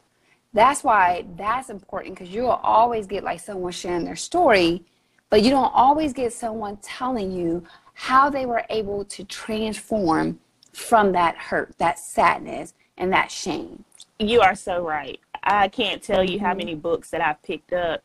That's 0.55 0.83
why 0.83 1.27
that's 1.37 1.69
important 1.69 2.15
because 2.15 2.33
you'll 2.33 2.49
always 2.49 3.07
get 3.07 3.25
like 3.25 3.41
someone 3.41 3.73
sharing 3.73 4.05
their 4.05 4.17
story 4.17 4.85
but 5.31 5.43
you 5.43 5.51
don't 5.51 5.73
always 5.75 6.13
get 6.13 6.33
someone 6.33 6.77
telling 6.79 7.33
you 7.33 7.65
how 7.95 8.31
they 8.31 8.47
were 8.47 8.65
able 8.71 9.05
to 9.05 9.25
transform 9.25 10.39
from 10.73 11.13
that 11.13 11.37
hurt, 11.37 11.75
that 11.79 11.99
sadness, 11.99 12.75
and 12.99 13.13
that 13.13 13.31
shame. 13.31 13.85
You 14.19 14.41
are 14.41 14.55
so 14.55 14.87
right. 14.87 15.19
I 15.43 15.69
can't 15.69 16.03
tell 16.03 16.25
you 16.25 16.39
how 16.39 16.49
mm-hmm. 16.49 16.59
many 16.59 16.75
books 16.75 17.11
that 17.11 17.21
I've 17.21 17.43
picked 17.43 17.73
up 17.73 18.03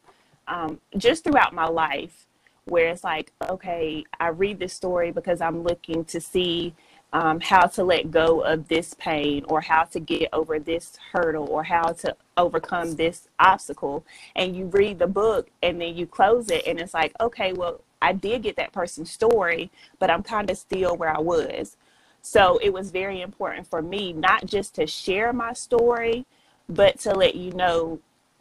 um, 0.47 0.79
just 0.97 1.23
throughout 1.23 1.53
my 1.53 1.67
life 1.67 2.27
where 2.65 2.89
it's 2.89 3.03
like, 3.03 3.31
okay, 3.49 4.03
I 4.19 4.29
read 4.29 4.59
this 4.59 4.73
story 4.73 5.11
because 5.11 5.41
I'm 5.41 5.63
looking 5.63 6.05
to 6.05 6.21
see 6.21 6.75
um, 7.13 7.41
how 7.41 7.67
to 7.67 7.83
let 7.83 8.09
go 8.11 8.41
of 8.41 8.67
this 8.67 8.93
pain 8.93 9.43
or 9.47 9.61
how 9.61 9.83
to 9.83 9.99
get 9.99 10.29
over 10.31 10.59
this 10.59 10.97
hurdle 11.11 11.47
or 11.49 11.63
how 11.63 11.91
to 11.91 12.15
overcome 12.37 12.95
this 12.95 13.27
obstacle. 13.39 14.05
And 14.35 14.55
you 14.55 14.65
read 14.65 14.99
the 14.99 15.07
book 15.07 15.49
and 15.61 15.81
then 15.81 15.95
you 15.95 16.05
close 16.05 16.49
it 16.49 16.65
and 16.65 16.79
it's 16.79 16.93
like, 16.93 17.13
okay, 17.19 17.53
well, 17.53 17.81
I 18.01 18.13
did 18.13 18.43
get 18.43 18.55
that 18.55 18.71
person's 18.71 19.11
story, 19.11 19.71
but 19.99 20.09
I'm 20.09 20.23
kind 20.23 20.49
of 20.49 20.57
still 20.57 20.95
where 20.95 21.15
I 21.15 21.19
was. 21.19 21.75
So 22.21 22.59
it 22.61 22.71
was 22.71 22.91
very 22.91 23.21
important 23.21 23.67
for 23.67 23.81
me 23.81 24.13
not 24.13 24.45
just 24.45 24.75
to 24.75 24.87
share 24.87 25.33
my 25.33 25.53
story, 25.53 26.25
but 26.69 26.99
to 26.99 27.13
let 27.13 27.35
you 27.35 27.51
know 27.51 27.99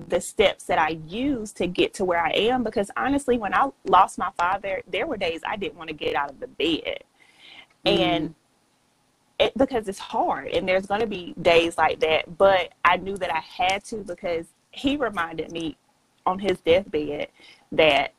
the 0.09 0.21
steps 0.21 0.65
that 0.65 0.79
I 0.79 1.00
used 1.07 1.57
to 1.57 1.67
get 1.67 1.93
to 1.95 2.05
where 2.05 2.23
I 2.23 2.31
am. 2.31 2.62
Because 2.62 2.91
honestly, 2.97 3.37
when 3.37 3.53
I 3.53 3.71
lost 3.85 4.17
my 4.17 4.31
father, 4.37 4.83
there 4.87 5.07
were 5.07 5.17
days 5.17 5.41
I 5.47 5.57
didn't 5.57 5.77
want 5.77 5.89
to 5.89 5.95
get 5.95 6.15
out 6.15 6.31
of 6.31 6.41
the 6.41 6.47
bed. 6.47 7.05
Mm. 7.85 7.99
And 7.99 8.35
it, 9.40 9.56
because 9.56 9.88
it's 9.88 9.99
hard 9.99 10.49
and 10.49 10.68
there's 10.68 10.87
going 10.87 11.00
to 11.00 11.06
be 11.06 11.35
days 11.42 11.76
like 11.78 11.99
that 12.00 12.38
but 12.38 12.73
i 12.85 12.97
knew 12.97 13.16
that 13.16 13.32
i 13.32 13.40
had 13.40 13.82
to 13.85 13.97
because 13.99 14.47
he 14.70 14.97
reminded 14.97 15.50
me 15.50 15.76
on 16.26 16.38
his 16.38 16.59
deathbed 16.61 17.28
that 17.73 18.12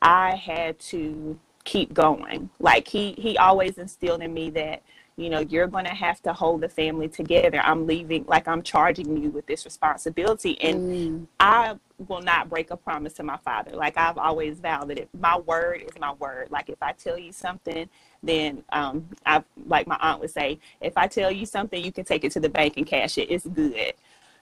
i 0.00 0.34
had 0.34 0.78
to 0.78 1.38
keep 1.64 1.92
going. 1.92 2.50
Like 2.58 2.88
he 2.88 3.12
he 3.18 3.36
always 3.38 3.78
instilled 3.78 4.22
in 4.22 4.32
me 4.32 4.50
that 4.50 4.82
you 5.16 5.30
know 5.30 5.40
you're 5.40 5.66
going 5.66 5.84
to 5.84 5.94
have 5.94 6.22
to 6.22 6.32
hold 6.32 6.60
the 6.62 6.68
family 6.68 7.08
together. 7.08 7.60
I'm 7.60 7.86
leaving 7.86 8.24
like 8.26 8.48
i'm 8.48 8.62
charging 8.62 9.16
you 9.16 9.30
with 9.30 9.46
this 9.46 9.64
responsibility 9.64 10.60
and 10.60 10.80
mm. 10.80 11.26
i 11.38 11.76
will 12.08 12.22
not 12.22 12.50
break 12.50 12.70
a 12.70 12.76
promise 12.76 13.12
to 13.14 13.22
my 13.22 13.36
father. 13.38 13.72
Like 13.72 13.96
i've 13.96 14.18
always 14.18 14.58
vowed 14.58 14.88
that 14.88 14.98
if 14.98 15.08
my 15.18 15.38
word 15.38 15.82
is 15.82 15.98
my 16.00 16.12
word. 16.14 16.50
Like 16.50 16.68
if 16.68 16.82
i 16.82 16.92
tell 16.92 17.18
you 17.18 17.32
something 17.32 17.88
then 18.22 18.62
um, 18.72 19.08
I 19.26 19.42
like 19.66 19.86
my 19.86 19.98
aunt 20.00 20.20
would 20.20 20.30
say, 20.30 20.58
if 20.80 20.96
I 20.96 21.06
tell 21.06 21.30
you 21.30 21.46
something, 21.46 21.82
you 21.82 21.92
can 21.92 22.04
take 22.04 22.24
it 22.24 22.32
to 22.32 22.40
the 22.40 22.48
bank 22.48 22.76
and 22.76 22.86
cash 22.86 23.18
it. 23.18 23.30
It's 23.30 23.46
good. 23.46 23.94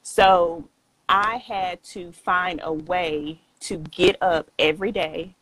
So 0.03 0.69
I 1.09 1.37
had 1.39 1.83
to 1.85 2.13
find 2.13 2.61
a 2.63 2.73
way 2.73 3.41
to 3.61 3.79
get 3.79 4.17
up 4.23 4.51
every 4.59 4.93
day, 4.93 5.35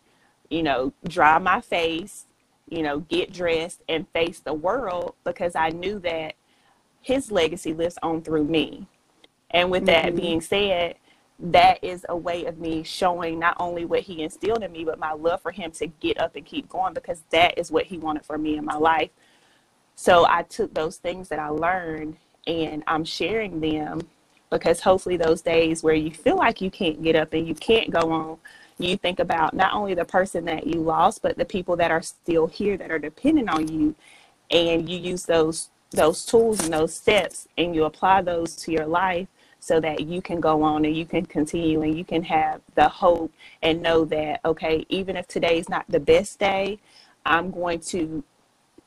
you 0.50 0.62
know, 0.62 0.92
dry 1.07 1.38
my 1.38 1.61
face, 1.61 2.26
you 2.68 2.83
know, 2.83 3.00
get 3.00 3.33
dressed 3.33 3.83
and 3.88 4.09
face 4.09 4.40
the 4.40 4.54
world 4.54 5.14
because 5.25 5.54
I 5.54 5.71
knew 5.71 5.99
that 6.00 6.35
his 7.00 7.30
legacy 7.30 7.73
lives 7.73 7.99
on 8.02 8.23
through 8.23 8.45
me. 8.45 8.87
And 9.50 9.71
with 9.71 9.85
mm-hmm. 9.85 10.07
that 10.07 10.16
being 10.16 10.40
said, 10.40 10.97
that 11.38 11.83
is 11.83 12.04
a 12.09 12.16
way 12.16 12.47
of 12.47 12.59
me 12.59 12.83
showing 12.83 13.38
not 13.38 13.57
only 13.61 13.85
what 13.85 14.00
he 14.00 14.23
instilled 14.23 14.62
in 14.62 14.73
me, 14.73 14.85
but 14.85 14.99
my 14.99 15.12
love 15.12 15.40
for 15.40 15.52
him 15.52 15.71
to 15.73 15.87
get 15.87 16.21
up 16.21 16.35
and 16.35 16.45
keep 16.45 16.68
going 16.68 16.95
because 16.95 17.23
that 17.30 17.57
is 17.57 17.71
what 17.71 17.87
he 17.87 17.99
wanted 17.99 18.25
for 18.25 18.37
me 18.38 18.57
in 18.57 18.64
my 18.64 18.76
life. 18.76 19.11
So 19.95 20.26
I 20.28 20.42
took 20.42 20.75
those 20.75 20.97
things 20.97 21.28
that 21.28 21.38
I 21.38 21.49
learned 21.49 22.16
and 22.47 22.83
I'm 22.87 23.04
sharing 23.04 23.61
them 23.61 24.00
because 24.50 24.80
hopefully 24.80 25.16
those 25.16 25.42
days 25.42 25.83
where 25.83 25.95
you 25.95 26.11
feel 26.11 26.37
like 26.37 26.61
you 26.61 26.71
can't 26.71 27.02
get 27.02 27.14
up 27.14 27.33
and 27.35 27.47
you 27.47 27.54
can't 27.54 27.90
go 27.90 28.11
on, 28.11 28.38
you 28.78 28.97
think 28.97 29.21
about 29.21 29.54
not 29.54 29.75
only 29.75 29.95
the 29.95 30.04
person 30.04 30.45
that 30.47 30.66
you 30.66 30.80
lost, 30.80 31.23
but 31.23 31.37
the 31.37 31.45
people 31.45 31.76
that 31.76 31.90
are 31.90 32.02
still 32.02 32.47
here 32.47 32.76
that 32.76 32.90
are 32.90 32.99
dependent 32.99 33.49
on 33.50 33.68
you. 33.68 33.95
And 34.50 34.88
you 34.88 34.99
use 34.99 35.25
those 35.25 35.71
those 35.90 36.26
tools 36.26 36.62
and 36.62 36.73
those 36.73 36.95
steps 36.95 37.49
and 37.57 37.75
you 37.75 37.85
apply 37.85 38.21
those 38.21 38.54
to 38.54 38.71
your 38.71 38.85
life 38.85 39.26
so 39.69 39.79
that 39.81 40.01
you 40.01 40.23
can 40.23 40.41
go 40.41 40.63
on 40.63 40.87
and 40.87 40.97
you 40.97 41.05
can 41.05 41.27
continue 41.27 41.83
and 41.83 41.97
you 41.97 42.03
can 42.03 42.23
have 42.23 42.63
the 42.75 42.89
hope 42.89 43.31
and 43.63 43.83
know 43.83 44.03
that, 44.07 44.41
okay, 44.43 44.87
even 44.89 45.15
if 45.15 45.29
today 45.29 45.59
is 45.59 45.69
not 45.69 45.85
the 45.91 46.01
best 46.01 46.39
day, 46.39 46.79
I'm 47.27 47.51
going 47.51 47.81
to 47.81 48.25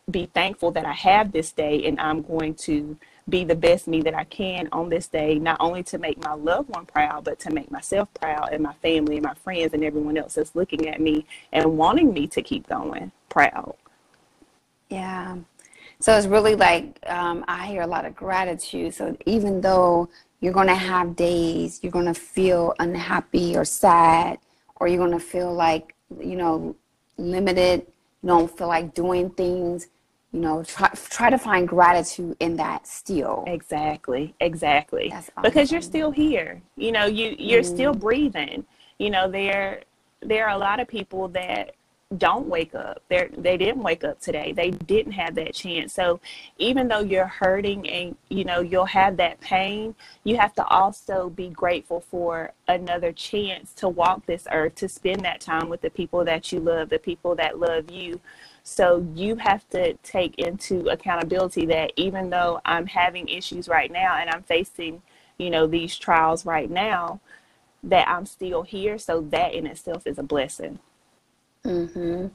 be 0.09 0.25
thankful 0.25 0.71
that 0.71 0.83
I 0.83 0.93
have 0.93 1.31
this 1.31 1.51
day 1.51 1.85
and 1.85 1.99
I'm 1.99 2.23
going 2.23 2.55
to 2.65 2.97
be 3.29 3.43
the 3.43 3.53
best 3.55 3.87
me 3.87 4.01
that 4.01 4.15
I 4.15 4.23
can 4.23 4.69
on 4.71 4.89
this 4.89 5.07
day, 5.07 5.37
not 5.37 5.57
only 5.59 5.83
to 5.83 5.99
make 5.99 6.17
my 6.23 6.33
loved 6.33 6.69
one 6.69 6.87
proud, 6.87 7.25
but 7.25 7.39
to 7.41 7.51
make 7.51 7.69
myself 7.69 8.09
proud 8.15 8.49
and 8.51 8.63
my 8.63 8.73
family 8.81 9.17
and 9.17 9.23
my 9.23 9.35
friends 9.35 9.73
and 9.73 9.83
everyone 9.83 10.17
else 10.17 10.33
that's 10.33 10.55
looking 10.55 10.87
at 10.87 10.99
me 10.99 11.27
and 11.53 11.77
wanting 11.77 12.11
me 12.11 12.25
to 12.25 12.41
keep 12.41 12.67
going 12.67 13.11
proud. 13.29 13.75
Yeah. 14.89 15.37
So 15.99 16.17
it's 16.17 16.25
really 16.25 16.55
like 16.55 16.97
um, 17.05 17.45
I 17.47 17.67
hear 17.67 17.83
a 17.83 17.87
lot 17.87 18.05
of 18.05 18.15
gratitude. 18.15 18.95
So 18.95 19.15
even 19.27 19.61
though 19.61 20.09
you're 20.41 20.53
going 20.53 20.67
to 20.67 20.75
have 20.75 21.15
days 21.15 21.79
you're 21.81 21.91
going 21.91 22.05
to 22.05 22.13
feel 22.13 22.73
unhappy 22.79 23.55
or 23.55 23.63
sad 23.63 24.37
or 24.75 24.87
you're 24.87 24.97
going 24.97 25.17
to 25.17 25.25
feel 25.25 25.53
like 25.53 25.95
you 26.19 26.35
know 26.35 26.75
limited 27.17 27.85
you 28.21 28.27
don't 28.27 28.55
feel 28.57 28.67
like 28.67 28.93
doing 28.93 29.29
things. 29.31 29.87
You 30.31 30.39
know 30.39 30.63
try 30.63 30.87
try 30.89 31.29
to 31.29 31.37
find 31.37 31.67
gratitude 31.67 32.37
in 32.39 32.55
that 32.55 32.87
still. 32.87 33.43
Exactly 33.47 34.33
exactly. 34.39 35.09
That's 35.11 35.29
because 35.43 35.71
you're 35.71 35.81
still 35.81 36.09
here. 36.09 36.61
You 36.77 36.93
know 36.93 37.05
you 37.05 37.35
you're 37.37 37.63
mm. 37.63 37.65
still 37.65 37.93
breathing. 37.93 38.65
You 38.97 39.09
know 39.09 39.29
there 39.29 39.81
there 40.21 40.47
are 40.47 40.55
a 40.55 40.57
lot 40.57 40.79
of 40.79 40.87
people 40.87 41.27
that 41.29 41.75
don't 42.17 42.47
wake 42.47 42.75
up. 42.75 43.01
They 43.09 43.29
they 43.37 43.57
didn't 43.57 43.83
wake 43.83 44.03
up 44.03 44.19
today. 44.21 44.53
They 44.53 44.71
didn't 44.71 45.13
have 45.13 45.35
that 45.35 45.53
chance. 45.53 45.93
So 45.93 46.19
even 46.57 46.87
though 46.87 47.01
you're 47.01 47.27
hurting 47.27 47.89
and 47.89 48.15
you 48.29 48.45
know 48.45 48.61
you'll 48.61 48.85
have 48.85 49.17
that 49.17 49.39
pain, 49.41 49.95
you 50.23 50.37
have 50.37 50.53
to 50.55 50.65
also 50.67 51.29
be 51.29 51.49
grateful 51.49 52.01
for 52.01 52.51
another 52.67 53.11
chance 53.13 53.73
to 53.75 53.89
walk 53.89 54.25
this 54.25 54.47
earth, 54.51 54.75
to 54.75 54.89
spend 54.89 55.21
that 55.25 55.41
time 55.41 55.69
with 55.69 55.81
the 55.81 55.89
people 55.89 56.25
that 56.25 56.51
you 56.51 56.59
love, 56.59 56.89
the 56.89 56.99
people 56.99 57.35
that 57.35 57.59
love 57.59 57.91
you. 57.91 58.19
So 58.63 59.05
you 59.15 59.37
have 59.37 59.67
to 59.69 59.93
take 60.03 60.35
into 60.39 60.87
accountability 60.89 61.65
that 61.67 61.93
even 61.97 62.29
though 62.29 62.61
I'm 62.65 62.87
having 62.87 63.27
issues 63.29 63.67
right 63.69 63.91
now 63.91 64.17
and 64.17 64.29
I'm 64.29 64.43
facing, 64.43 65.01
you 65.37 65.49
know, 65.49 65.67
these 65.67 65.97
trials 65.97 66.45
right 66.45 66.69
now, 66.69 67.21
that 67.83 68.07
I'm 68.09 68.25
still 68.25 68.63
here. 68.63 68.97
So 68.97 69.21
that 69.31 69.53
in 69.53 69.67
itself 69.67 70.07
is 70.07 70.19
a 70.19 70.23
blessing. 70.23 70.79
Mm-hmm. 71.65 72.27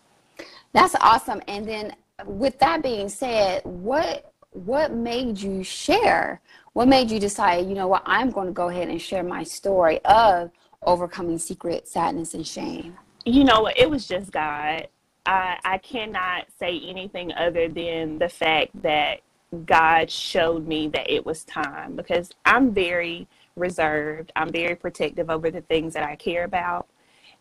That's 0.73 0.95
awesome. 1.00 1.42
And 1.49 1.66
then, 1.66 1.97
with 2.25 2.59
that 2.61 2.83
being 2.83 3.09
said, 3.09 3.62
what 3.64 4.33
what 4.50 4.92
made 4.92 5.38
you 5.38 5.62
share? 5.62 6.40
What 6.73 6.88
made 6.88 7.11
you 7.11 7.18
decide? 7.18 7.66
You 7.66 7.75
know 7.75 7.88
what? 7.88 8.02
I'm 8.06 8.30
going 8.30 8.47
to 8.47 8.52
go 8.52 8.68
ahead 8.68 8.88
and 8.88 9.00
share 9.00 9.23
my 9.23 9.42
story 9.42 10.00
of 10.04 10.50
overcoming 10.83 11.38
secret 11.38 11.88
sadness 11.88 12.35
and 12.35 12.47
shame. 12.47 12.97
You 13.25 13.45
know 13.45 13.62
what? 13.62 13.78
It 13.78 13.90
was 13.90 14.06
just 14.06 14.33
God. 14.33 14.88
I 15.26 15.59
I 15.64 15.78
cannot 15.78 16.47
say 16.59 16.80
anything 16.80 17.33
other 17.35 17.68
than 17.68 18.18
the 18.18 18.28
fact 18.28 18.71
that 18.83 19.21
God 19.64 20.11
showed 20.11 20.66
me 20.66 20.88
that 20.88 21.11
it 21.11 21.25
was 21.25 21.45
time 21.45 21.97
because 21.97 22.30
I'm 22.45 22.73
very 22.73 23.26
reserved. 23.56 24.33
I'm 24.37 24.50
very 24.50 24.75
protective 24.75 25.30
over 25.30 25.50
the 25.50 25.62
things 25.62 25.95
that 25.95 26.04
I 26.04 26.16
care 26.16 26.45
about. 26.45 26.88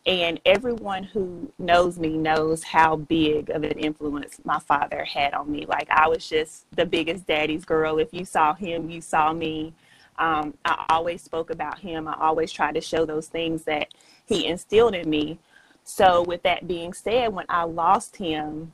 And 0.06 0.40
everyone 0.46 1.04
who 1.04 1.52
knows 1.58 1.98
me 1.98 2.16
knows 2.16 2.62
how 2.64 2.96
big 2.96 3.50
of 3.50 3.64
an 3.64 3.80
influence 3.80 4.40
my 4.44 4.60
father 4.60 5.04
had 5.04 5.34
on 5.34 5.52
me. 5.52 5.66
Like 5.66 5.90
I 5.90 6.08
was 6.08 6.30
just 6.30 6.66
the 6.76 6.86
biggest 6.86 7.26
daddy's 7.26 7.66
girl. 7.66 7.98
If 7.98 8.14
you 8.14 8.24
saw 8.24 8.54
him, 8.54 8.90
you 8.90 9.02
saw 9.02 9.34
me. 9.34 9.74
Um, 10.18 10.54
I 10.64 10.86
always 10.90 11.24
spoke 11.24 11.50
about 11.50 11.80
him. 11.80 12.08
I 12.08 12.16
always 12.20 12.52
tried 12.52 12.76
to 12.76 12.82
show 12.82 13.06
those 13.06 13.28
things 13.28 13.64
that 13.64 13.94
he 14.26 14.46
instilled 14.46 14.96
in 14.96 15.10
me. 15.10 15.40
So, 15.84 16.24
with 16.24 16.42
that 16.44 16.68
being 16.68 16.94
said, 16.94 17.34
when 17.34 17.46
I 17.50 17.64
lost 17.64 18.16
him, 18.16 18.74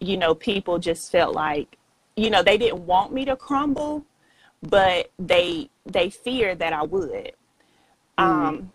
you 0.00 0.16
know, 0.16 0.34
people 0.34 0.78
just 0.78 1.12
felt 1.12 1.34
like, 1.34 1.76
you 2.16 2.30
know, 2.30 2.42
they 2.42 2.58
didn't 2.58 2.86
want 2.86 3.12
me 3.12 3.24
to 3.26 3.36
crumble, 3.36 4.04
but 4.62 5.10
they 5.18 5.68
they 5.86 6.10
feared 6.10 6.58
that 6.60 6.72
I 6.72 6.82
would. 6.82 7.32
Mm. 8.18 8.24
Um, 8.24 8.72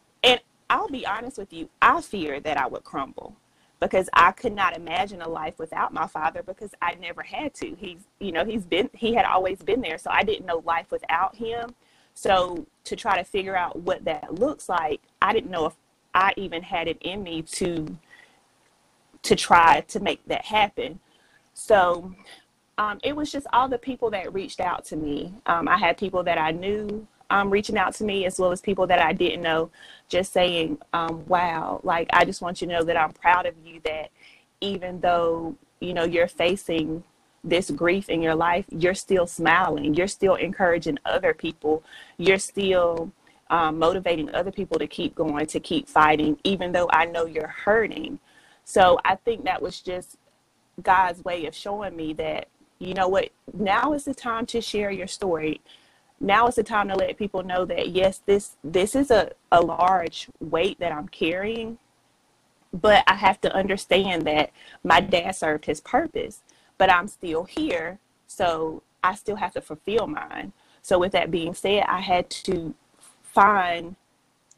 I'll 0.69 0.89
be 0.89 1.05
honest 1.05 1.37
with 1.37 1.53
you, 1.53 1.69
I 1.81 2.01
feared 2.01 2.43
that 2.43 2.57
I 2.57 2.67
would 2.67 2.83
crumble 2.83 3.35
because 3.79 4.09
I 4.13 4.31
could 4.31 4.53
not 4.53 4.75
imagine 4.75 5.21
a 5.21 5.29
life 5.29 5.59
without 5.59 5.93
my 5.93 6.07
father 6.07 6.41
because 6.41 6.71
I 6.81 6.95
never 6.95 7.21
had 7.21 7.53
to. 7.55 7.75
He's, 7.75 7.99
you 8.19 8.31
know, 8.31 8.45
he's 8.45 8.63
been, 8.65 8.89
he 8.93 9.13
had 9.13 9.25
always 9.25 9.59
been 9.59 9.81
there. 9.81 9.97
So 9.97 10.09
I 10.11 10.23
didn't 10.23 10.45
know 10.45 10.63
life 10.65 10.91
without 10.91 11.35
him. 11.35 11.75
So 12.13 12.65
to 12.85 12.95
try 12.95 13.17
to 13.17 13.23
figure 13.23 13.55
out 13.55 13.77
what 13.77 14.05
that 14.05 14.33
looks 14.33 14.69
like, 14.69 15.01
I 15.21 15.33
didn't 15.33 15.51
know 15.51 15.65
if 15.65 15.73
I 16.13 16.33
even 16.37 16.63
had 16.63 16.87
it 16.87 16.97
in 17.01 17.21
me 17.21 17.41
to, 17.43 17.97
to 19.23 19.35
try 19.35 19.81
to 19.81 19.99
make 19.99 20.25
that 20.27 20.45
happen. 20.45 20.99
So 21.53 22.15
um, 22.77 22.99
it 23.03 23.15
was 23.15 23.31
just 23.31 23.47
all 23.53 23.67
the 23.67 23.77
people 23.77 24.09
that 24.11 24.33
reached 24.33 24.61
out 24.61 24.85
to 24.85 24.95
me. 24.95 25.33
Um, 25.45 25.67
I 25.67 25.77
had 25.77 25.97
people 25.97 26.23
that 26.23 26.37
I 26.37 26.51
knew 26.51 27.05
um, 27.29 27.49
reaching 27.49 27.77
out 27.77 27.93
to 27.95 28.03
me 28.03 28.25
as 28.25 28.39
well 28.39 28.51
as 28.51 28.61
people 28.61 28.87
that 28.87 28.99
I 28.99 29.13
didn't 29.13 29.41
know, 29.41 29.69
just 30.09 30.31
saying, 30.33 30.77
um, 30.93 31.25
wow, 31.27 31.79
like, 31.83 32.07
I 32.13 32.25
just 32.25 32.41
want 32.41 32.61
you 32.61 32.67
to 32.67 32.73
know 32.73 32.83
that 32.83 32.97
I'm 32.97 33.11
proud 33.11 33.45
of 33.45 33.55
you 33.63 33.81
that 33.85 34.11
even 34.61 34.99
though, 35.01 35.55
you 35.79 35.93
know, 35.93 36.03
you're 36.03 36.27
facing 36.27 37.03
this 37.43 37.69
grief 37.71 38.09
in 38.09 38.21
your 38.21 38.35
life, 38.35 38.65
you're 38.69 38.95
still 38.95 39.27
smiling. 39.27 39.93
You're 39.93 40.07
still 40.07 40.35
encouraging 40.35 40.97
other 41.05 41.33
people. 41.33 41.83
You're 42.17 42.39
still 42.39 43.11
um, 43.49 43.77
motivating 43.77 44.33
other 44.33 44.51
people 44.51 44.79
to 44.79 44.87
keep 44.87 45.15
going, 45.15 45.45
to 45.45 45.59
keep 45.59 45.87
fighting, 45.87 46.39
even 46.43 46.71
though 46.71 46.89
I 46.91 47.05
know 47.05 47.25
you're 47.25 47.47
hurting. 47.47 48.19
So 48.63 48.99
I 49.05 49.15
think 49.15 49.43
that 49.43 49.61
was 49.61 49.79
just 49.79 50.17
God's 50.81 51.23
way 51.23 51.45
of 51.45 51.55
showing 51.55 51.95
me 51.95 52.13
that, 52.13 52.47
you 52.79 52.93
know 52.93 53.07
what, 53.07 53.29
now 53.53 53.93
is 53.93 54.05
the 54.05 54.13
time 54.13 54.45
to 54.47 54.59
share 54.59 54.91
your 54.91 55.07
story 55.07 55.61
now 56.25 56.47
is 56.47 56.55
the 56.55 56.63
time 56.63 56.87
to 56.89 56.95
let 56.95 57.17
people 57.17 57.43
know 57.43 57.65
that 57.65 57.89
yes 57.89 58.21
this 58.25 58.57
this 58.63 58.95
is 58.95 59.11
a, 59.11 59.31
a 59.51 59.61
large 59.61 60.27
weight 60.39 60.77
that 60.79 60.91
i'm 60.91 61.07
carrying 61.07 61.77
but 62.73 63.03
i 63.07 63.13
have 63.13 63.39
to 63.39 63.53
understand 63.55 64.23
that 64.23 64.51
my 64.83 64.99
dad 64.99 65.31
served 65.31 65.65
his 65.65 65.79
purpose 65.79 66.41
but 66.77 66.91
i'm 66.91 67.07
still 67.07 67.43
here 67.43 67.99
so 68.27 68.81
i 69.03 69.13
still 69.13 69.35
have 69.35 69.53
to 69.53 69.61
fulfill 69.61 70.07
mine. 70.07 70.51
So 70.81 70.97
with 70.99 71.11
that 71.13 71.31
being 71.31 71.53
said 71.53 71.83
i 71.87 72.01
had 72.01 72.29
to 72.31 72.73
find 73.21 73.95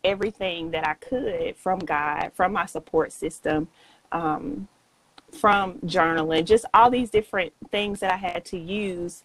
everything 0.04 0.72
that 0.72 0.88
i 0.88 0.94
could 0.94 1.58
from 1.58 1.80
god 1.80 2.32
from 2.34 2.54
my 2.54 2.66
support 2.66 3.12
system 3.12 3.68
um, 4.12 4.68
from 5.32 5.80
journaling 5.80 6.46
just 6.46 6.64
all 6.74 6.90
these 6.90 7.10
different 7.10 7.52
things 7.72 8.00
that 8.00 8.14
i 8.14 8.16
had 8.16 8.46
to 8.46 8.58
use 8.58 9.24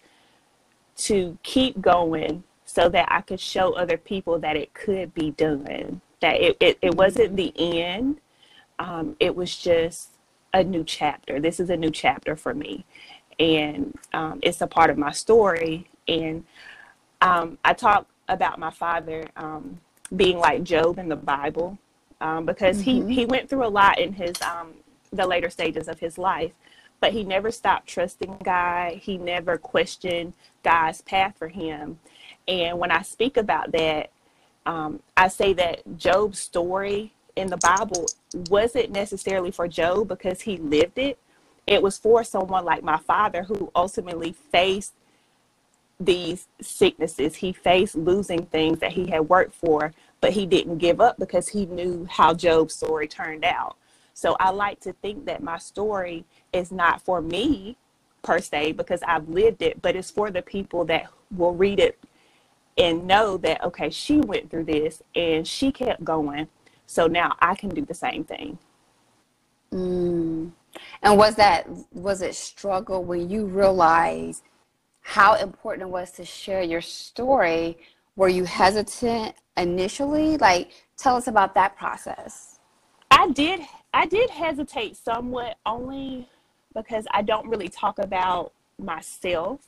to 0.95 1.37
keep 1.43 1.81
going 1.81 2.43
so 2.65 2.89
that 2.89 3.07
I 3.11 3.21
could 3.21 3.39
show 3.39 3.73
other 3.73 3.97
people 3.97 4.39
that 4.39 4.55
it 4.55 4.73
could 4.73 5.13
be 5.13 5.31
done, 5.31 6.01
that 6.21 6.41
it, 6.41 6.57
it, 6.59 6.77
it 6.81 6.95
wasn't 6.95 7.35
the 7.35 7.53
end. 7.57 8.19
Um, 8.79 9.15
it 9.19 9.35
was 9.35 9.55
just 9.55 10.09
a 10.53 10.63
new 10.63 10.83
chapter. 10.83 11.39
This 11.39 11.59
is 11.59 11.69
a 11.69 11.77
new 11.77 11.91
chapter 11.91 12.35
for 12.35 12.53
me. 12.53 12.85
And 13.39 13.97
um, 14.13 14.39
it's 14.43 14.61
a 14.61 14.67
part 14.67 14.89
of 14.89 14.97
my 14.97 15.11
story. 15.11 15.89
And 16.07 16.45
um, 17.21 17.57
I 17.63 17.73
talk 17.73 18.07
about 18.27 18.59
my 18.59 18.71
father 18.71 19.27
um, 19.35 19.79
being 20.15 20.37
like 20.37 20.63
Job 20.63 20.97
in 20.99 21.09
the 21.09 21.15
Bible 21.15 21.77
um, 22.21 22.45
because 22.45 22.81
mm-hmm. 22.81 23.07
he, 23.07 23.15
he 23.15 23.25
went 23.25 23.49
through 23.49 23.65
a 23.65 23.69
lot 23.69 23.99
in 23.99 24.13
his 24.13 24.41
um, 24.41 24.73
the 25.11 25.25
later 25.27 25.49
stages 25.49 25.87
of 25.87 25.99
his 25.99 26.17
life 26.17 26.51
but 27.03 27.11
he 27.11 27.25
never 27.25 27.51
stopped 27.51 27.85
trusting 27.85 28.37
God. 28.45 28.93
He 28.93 29.17
never 29.17 29.57
questioned 29.57 30.31
God's 30.63 31.01
path 31.01 31.35
for 31.37 31.49
him. 31.49 31.99
And 32.47 32.79
when 32.79 32.91
I 32.91 33.01
speak 33.01 33.35
about 33.35 33.73
that, 33.73 34.09
um, 34.65 35.01
I 35.17 35.27
say 35.27 35.51
that 35.51 35.97
Job's 35.97 36.39
story 36.39 37.11
in 37.35 37.49
the 37.49 37.57
Bible 37.57 38.07
wasn't 38.49 38.91
necessarily 38.91 39.51
for 39.51 39.67
Job 39.67 40.07
because 40.07 40.39
he 40.39 40.55
lived 40.55 40.97
it. 40.97 41.19
It 41.67 41.83
was 41.83 41.97
for 41.97 42.23
someone 42.23 42.63
like 42.63 42.83
my 42.83 42.99
father 42.99 43.43
who 43.43 43.69
ultimately 43.75 44.31
faced 44.31 44.93
these 45.99 46.47
sicknesses. 46.61 47.35
He 47.35 47.51
faced 47.51 47.95
losing 47.95 48.45
things 48.45 48.79
that 48.79 48.93
he 48.93 49.07
had 49.07 49.27
worked 49.27 49.55
for, 49.55 49.93
but 50.21 50.31
he 50.31 50.45
didn't 50.45 50.77
give 50.77 51.01
up 51.01 51.17
because 51.19 51.49
he 51.49 51.65
knew 51.65 52.07
how 52.09 52.33
Job's 52.33 52.75
story 52.75 53.09
turned 53.09 53.43
out. 53.43 53.75
So 54.13 54.35
I 54.39 54.51
like 54.51 54.79
to 54.81 54.93
think 54.93 55.25
that 55.25 55.43
my 55.43 55.57
story 55.57 56.25
is 56.51 56.71
not 56.71 57.01
for 57.01 57.21
me 57.21 57.77
per 58.21 58.39
se 58.39 58.73
because 58.73 59.01
I've 59.03 59.27
lived 59.27 59.61
it, 59.61 59.81
but 59.81 59.95
it's 59.95 60.11
for 60.11 60.31
the 60.31 60.41
people 60.41 60.85
that 60.85 61.07
will 61.35 61.53
read 61.53 61.79
it 61.79 61.99
and 62.77 63.05
know 63.05 63.37
that, 63.37 63.63
okay, 63.63 63.89
she 63.89 64.17
went 64.17 64.49
through 64.49 64.65
this 64.65 65.01
and 65.15 65.47
she 65.47 65.71
kept 65.71 66.03
going. 66.03 66.47
So 66.85 67.07
now 67.07 67.35
I 67.39 67.55
can 67.55 67.69
do 67.69 67.83
the 67.85 67.93
same 67.93 68.23
thing. 68.23 68.57
Mm. 69.71 70.51
And 71.01 71.17
was 71.17 71.35
that, 71.35 71.67
was 71.91 72.21
it 72.21 72.35
struggle 72.35 73.03
when 73.03 73.29
you 73.29 73.45
realized 73.45 74.43
how 75.01 75.35
important 75.35 75.87
it 75.89 75.91
was 75.91 76.11
to 76.11 76.25
share 76.25 76.61
your 76.61 76.81
story? 76.81 77.77
Were 78.15 78.29
you 78.29 78.43
hesitant 78.45 79.35
initially? 79.57 80.37
Like, 80.37 80.71
tell 80.97 81.15
us 81.15 81.27
about 81.27 81.55
that 81.55 81.75
process. 81.77 82.59
I 83.11 83.29
did 83.29 83.61
I 83.93 84.05
did 84.07 84.29
hesitate 84.31 84.97
somewhat 84.97 85.57
only 85.65 86.27
because 86.75 87.05
I 87.11 87.21
don't 87.21 87.47
really 87.47 87.69
talk 87.69 87.99
about 87.99 88.53
myself. 88.79 89.61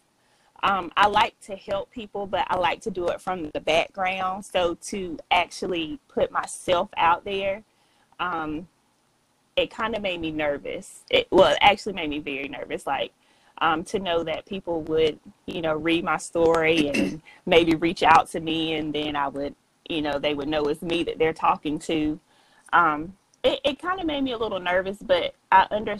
Um, 0.63 0.91
I 0.97 1.07
like 1.07 1.39
to 1.41 1.55
help 1.55 1.91
people, 1.91 2.25
but 2.25 2.47
I 2.49 2.57
like 2.57 2.81
to 2.81 2.91
do 2.91 3.07
it 3.09 3.21
from 3.21 3.51
the 3.53 3.61
background. 3.61 4.45
So 4.45 4.75
to 4.75 5.19
actually 5.29 5.99
put 6.07 6.31
myself 6.31 6.89
out 6.97 7.23
there, 7.23 7.63
um, 8.19 8.67
it 9.55 9.69
kind 9.69 9.95
of 9.95 10.01
made 10.01 10.19
me 10.21 10.31
nervous. 10.31 11.03
It 11.09 11.27
well, 11.31 11.51
it 11.51 11.59
actually 11.61 11.93
made 11.93 12.09
me 12.09 12.19
very 12.19 12.47
nervous. 12.47 12.87
Like 12.87 13.13
um, 13.59 13.83
to 13.85 13.99
know 13.99 14.23
that 14.23 14.45
people 14.45 14.81
would, 14.83 15.19
you 15.45 15.61
know, 15.61 15.75
read 15.75 16.03
my 16.03 16.17
story 16.17 16.87
and 16.89 17.21
maybe 17.45 17.75
reach 17.75 18.03
out 18.03 18.29
to 18.31 18.39
me, 18.39 18.73
and 18.73 18.93
then 18.93 19.15
I 19.15 19.27
would, 19.27 19.55
you 19.87 20.01
know, 20.01 20.17
they 20.19 20.33
would 20.33 20.49
know 20.49 20.63
it's 20.63 20.81
me 20.81 21.03
that 21.03 21.19
they're 21.19 21.33
talking 21.33 21.77
to. 21.79 22.19
Um, 22.73 23.13
it, 23.45 23.59
it 23.63 23.79
kind 23.79 23.99
of 23.99 24.07
made 24.07 24.23
me 24.23 24.31
a 24.31 24.37
little 24.37 24.59
nervous, 24.59 24.97
but 24.97 25.35
I 25.51 25.67
under 25.71 25.97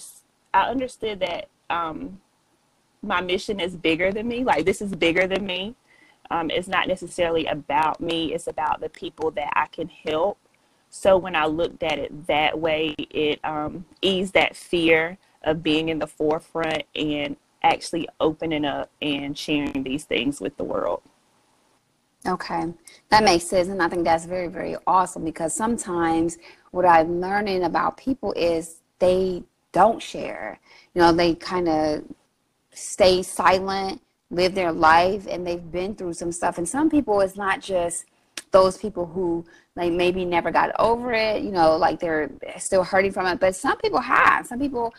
I 0.54 0.64
understood 0.70 1.20
that 1.20 1.48
um, 1.70 2.20
my 3.02 3.22
mission 3.22 3.60
is 3.60 3.76
bigger 3.76 4.12
than 4.12 4.28
me. 4.28 4.44
Like 4.44 4.66
this 4.66 4.82
is 4.82 4.94
bigger 4.96 5.28
than 5.28 5.46
me. 5.46 5.76
Um, 6.32 6.50
it's 6.50 6.68
not 6.68 6.88
necessarily 6.88 7.46
about 7.46 8.02
me. 8.02 8.34
It's 8.34 8.48
about 8.48 8.82
the 8.82 8.90
people 8.90 9.30
that 9.32 9.52
I 9.56 9.68
can 9.68 9.88
help. 9.88 10.40
So 10.90 11.18
when 11.18 11.36
I 11.36 11.46
looked 11.46 11.84
at 11.84 12.00
it 12.00 12.26
that 12.28 12.58
way, 12.58 12.96
it 12.98 13.40
um, 13.44 13.86
eased 14.02 14.34
that 14.34 14.56
fear 14.56 15.18
of 15.44 15.62
being 15.62 15.90
in 15.90 16.00
the 16.00 16.08
forefront 16.08 16.84
and 16.96 17.36
actually 17.62 18.08
opening 18.20 18.66
up 18.66 18.90
and 19.02 19.38
sharing 19.38 19.84
these 19.84 20.06
things 20.06 20.42
with 20.42 20.58
the 20.58 20.64
world. 20.64 21.02
Okay, 22.28 22.74
that 23.10 23.24
makes 23.24 23.44
sense. 23.46 23.68
And 23.68 23.84
I 23.84 23.88
think 23.88 24.04
that's 24.04 24.26
very, 24.26 24.48
very 24.48 24.76
awesome 24.88 25.24
because 25.24 25.56
sometimes 25.56 26.38
what 26.76 26.86
I'm 26.86 27.22
learning 27.22 27.64
about 27.64 27.96
people 27.96 28.34
is 28.34 28.82
they 29.00 29.44
don't 29.72 30.02
share. 30.02 30.60
You 30.94 31.02
know, 31.02 31.14
they 31.14 31.34
kind 31.34 31.70
of 31.70 32.04
stay 32.72 33.24
silent, 33.24 34.02
live 34.30 34.54
their 34.54 34.74
life, 34.74 35.26
and 35.30 35.48
they've 35.48 35.72
been 35.72 35.96
through 35.96 36.14
some 36.14 36.34
stuff. 36.34 36.58
And 36.58 36.68
some 36.68 36.90
people, 36.90 37.22
it's 37.22 37.38
not 37.38 37.62
just 37.62 38.06
those 38.52 38.78
people 38.78 39.06
who 39.06 39.46
like 39.78 39.94
maybe 39.94 40.26
never 40.26 40.52
got 40.52 40.72
over 40.78 41.14
it, 41.14 41.44
you 41.44 41.52
know, 41.52 41.78
like 41.78 42.00
they're 42.00 42.30
still 42.58 42.84
hurting 42.84 43.14
from 43.14 43.26
it. 43.28 43.40
But 43.40 43.56
some 43.56 43.78
people 43.78 44.00
have. 44.00 44.46
Some 44.46 44.60
people 44.60 44.94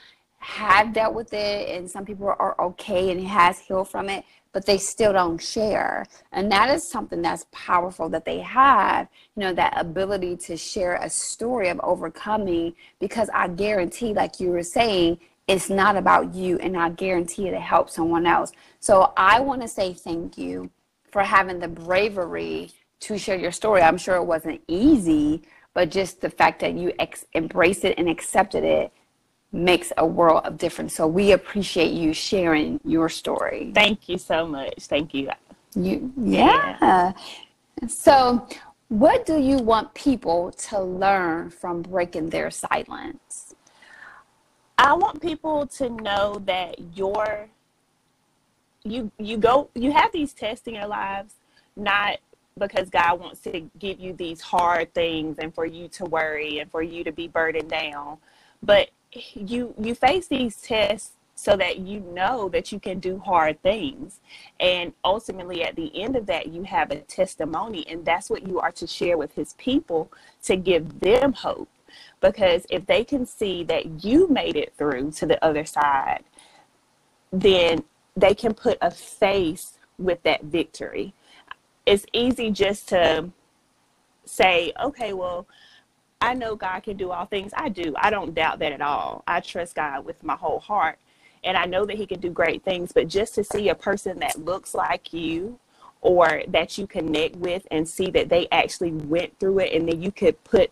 have 0.47 0.93
dealt 0.93 1.15
with 1.15 1.33
it, 1.33 1.69
and 1.69 1.91
some 1.91 2.05
people 2.05 2.27
are 2.27 2.61
okay 2.61 3.11
and 3.11 3.21
has 3.27 3.59
healed 3.59 3.89
from 3.89 4.09
it 4.09 4.25
but 4.57 4.65
they 4.65 4.79
still 4.79 5.13
don't 5.13 5.37
share. 5.37 6.07
And 6.33 6.51
that 6.51 6.71
is 6.71 6.83
something 6.83 7.21
that's 7.21 7.45
powerful 7.53 8.09
that 8.09 8.25
they 8.25 8.39
have, 8.39 9.07
you 9.37 9.43
know, 9.43 9.53
that 9.53 9.75
ability 9.77 10.35
to 10.39 10.57
share 10.57 10.95
a 10.95 11.11
story 11.11 11.69
of 11.69 11.79
overcoming 11.81 12.75
because 12.99 13.29
I 13.35 13.49
guarantee, 13.49 14.15
like 14.15 14.41
you 14.41 14.49
were 14.49 14.63
saying, 14.63 15.21
it's 15.47 15.69
not 15.69 15.95
about 15.95 16.35
you 16.35 16.59
and 16.61 16.75
I 16.75 16.89
guarantee 16.89 17.51
to 17.51 17.61
help 17.61 17.91
someone 17.91 18.25
else. 18.25 18.53
So 18.81 19.13
I 19.19 19.41
want 19.41 19.61
to 19.61 19.69
say 19.69 19.93
thank 19.93 20.39
you 20.39 20.71
for 21.13 21.21
having 21.21 21.59
the 21.59 21.69
bravery 21.69 22.71
to 23.01 23.19
share 23.19 23.37
your 23.37 23.53
story. 23.53 23.83
I'm 23.83 23.99
sure 23.99 24.17
it 24.17 24.25
wasn't 24.25 24.63
easy, 24.69 25.43
but 25.75 25.91
just 25.91 26.23
the 26.23 26.31
fact 26.31 26.61
that 26.61 26.73
you 26.73 26.95
ex- 26.99 27.27
embraced 27.35 27.85
it 27.85 27.99
and 27.99 28.09
accepted 28.09 28.65
it 28.65 28.91
makes 29.53 29.93
a 29.97 30.07
world 30.07 30.43
of 30.45 30.59
difference. 30.59 30.95
So 30.95 31.07
we 31.07 31.33
appreciate 31.33 31.93
you 31.93 32.13
sharing 32.13 32.81
your 32.85 33.09
story. 33.09 33.73
Thank 33.75 34.09
you 34.09 34.19
so 34.19 34.47
much. 34.47 34.75
Thank 34.81 35.15
you. 35.15 35.31
You 35.75 36.13
yeah. 36.17 36.77
yeah. 36.81 37.13
So 37.89 38.47
what 38.89 39.27
do 39.27 39.39
you 39.39 39.59
want 39.59 39.93
people 39.95 40.53
to 40.53 40.81
learn 40.81 41.51
from 41.51 41.83
breaking 41.83 42.31
their 42.31 42.51
silence? 42.51 43.55
I 44.79 44.93
want 44.93 45.21
people 45.21 45.67
to 45.67 45.91
know 45.91 46.43
that 46.45 46.77
your 46.95 47.49
you 48.85 49.11
you 49.19 49.37
go 49.37 49.69
you 49.75 49.91
have 49.91 50.13
these 50.13 50.33
tests 50.33 50.67
in 50.67 50.75
your 50.75 50.87
lives 50.87 51.35
not 51.77 52.19
because 52.59 52.89
God 52.89 53.21
wants 53.21 53.41
to 53.41 53.69
give 53.79 53.99
you 53.99 54.13
these 54.13 54.41
hard 54.41 54.95
things 54.95 55.39
and 55.39 55.55
for 55.55 55.67
you 55.67 55.89
to 55.89 56.05
worry 56.05 56.61
and 56.61 56.71
for 56.71 56.83
you 56.83 57.03
to 57.05 57.11
be 57.11 57.27
burdened 57.27 57.69
down 57.69 58.19
but 58.63 58.91
you 59.13 59.75
you 59.81 59.95
face 59.95 60.29
these 60.29 60.57
tests 60.57 61.13
so 61.37 61.55
that 61.57 61.79
you 61.79 62.01
know 62.01 62.49
that 62.49 62.73
you 62.73 62.81
can 62.81 62.99
do 62.99 63.19
hard 63.19 63.63
things. 63.63 64.21
And 64.59 64.93
ultimately 65.05 65.63
at 65.63 65.77
the 65.77 65.93
end 66.01 66.17
of 66.17 66.27
that 66.27 66.49
you 66.49 66.63
have 66.65 66.91
a 66.91 67.01
testimony 67.01 67.87
and 67.89 68.05
that's 68.05 68.31
what 68.31 68.47
you 68.47 68.59
are 68.59 68.73
to 68.73 68.87
share 68.87 69.19
with 69.19 69.35
his 69.35 69.53
people 69.55 70.11
to 70.45 70.57
give 70.57 71.01
them 71.01 71.35
hope. 71.35 71.69
Because 72.21 72.67
if 72.71 72.87
they 72.87 73.05
can 73.05 73.27
see 73.27 73.63
that 73.65 74.03
you 74.05 74.29
made 74.29 74.57
it 74.57 74.73
through 74.79 75.13
to 75.13 75.27
the 75.27 75.43
other 75.45 75.65
side 75.65 76.25
then 77.33 77.85
they 78.17 78.35
can 78.35 78.55
put 78.55 78.79
a 78.81 78.91
face 78.91 79.79
with 79.99 80.23
that 80.23 80.45
victory. 80.45 81.13
It's 81.85 82.07
easy 82.13 82.51
just 82.51 82.89
to 82.89 83.31
say 84.25 84.73
okay 84.83 85.13
well 85.13 85.47
I 86.21 86.35
know 86.35 86.57
God 86.57 86.81
can 86.81 86.97
do 86.97 87.11
all 87.13 87.27
things. 87.27 87.53
I 87.57 87.69
do. 87.69 87.95
I 87.99 88.11
don't 88.11 88.35
doubt 88.35 88.59
that 88.61 88.73
at 88.73 88.81
all. 88.81 89.23
I 89.27 89.41
trust 89.41 89.75
God 89.77 90.05
with 90.05 90.23
my 90.25 90.37
whole 90.37 90.61
heart 90.61 90.99
and 91.45 91.57
I 91.57 91.67
know 91.67 91.85
that 91.87 91.97
he 91.97 92.07
can 92.07 92.21
do 92.21 92.31
great 92.31 92.65
things, 92.65 92.93
but 92.93 93.09
just 93.09 93.35
to 93.37 93.45
see 93.45 93.69
a 93.69 93.75
person 93.75 94.19
that 94.21 94.45
looks 94.45 94.75
like 94.75 95.13
you 95.13 95.59
or 96.01 96.43
that 96.49 96.79
you 96.79 96.87
connect 96.87 97.37
with 97.37 97.67
and 97.71 97.89
see 97.89 98.11
that 98.11 98.29
they 98.29 98.49
actually 98.51 98.93
went 98.93 99.39
through 99.39 99.61
it 99.61 99.73
and 99.73 99.89
then 99.89 100.03
you 100.03 100.13
could 100.13 100.43
put 100.45 100.71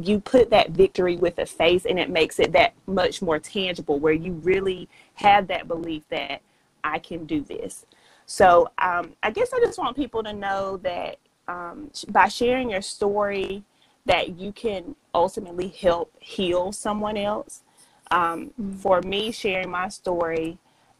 you 0.00 0.20
put 0.20 0.50
that 0.50 0.70
victory 0.70 1.16
with 1.16 1.38
a 1.38 1.46
face 1.46 1.86
and 1.86 1.98
it 1.98 2.10
makes 2.10 2.38
it 2.38 2.52
that 2.52 2.74
much 2.86 3.22
more 3.22 3.38
tangible 3.38 3.98
where 3.98 4.12
you 4.12 4.32
really 4.44 4.88
have 5.14 5.48
that 5.48 5.66
belief 5.66 6.02
that 6.10 6.42
I 6.84 6.98
can 6.98 7.24
do 7.24 7.40
this. 7.42 7.86
So 8.26 8.70
um, 8.78 9.14
I 9.22 9.30
guess 9.30 9.52
I 9.54 9.60
just 9.60 9.78
want 9.78 9.96
people 9.96 10.22
to 10.22 10.34
know 10.34 10.76
that 10.78 11.16
um, 11.48 11.90
by 12.08 12.28
sharing 12.28 12.70
your 12.70 12.82
story, 12.82 13.64
that 14.06 14.38
you 14.38 14.52
can 14.52 14.96
ultimately 15.14 15.68
help 15.68 16.12
heal 16.20 16.72
someone 16.72 17.18
else 17.18 17.62
um, 18.10 18.50
mm-hmm. 18.60 18.74
For 18.78 19.02
me, 19.02 19.32
sharing 19.32 19.70
my 19.70 19.88
story, 19.88 20.58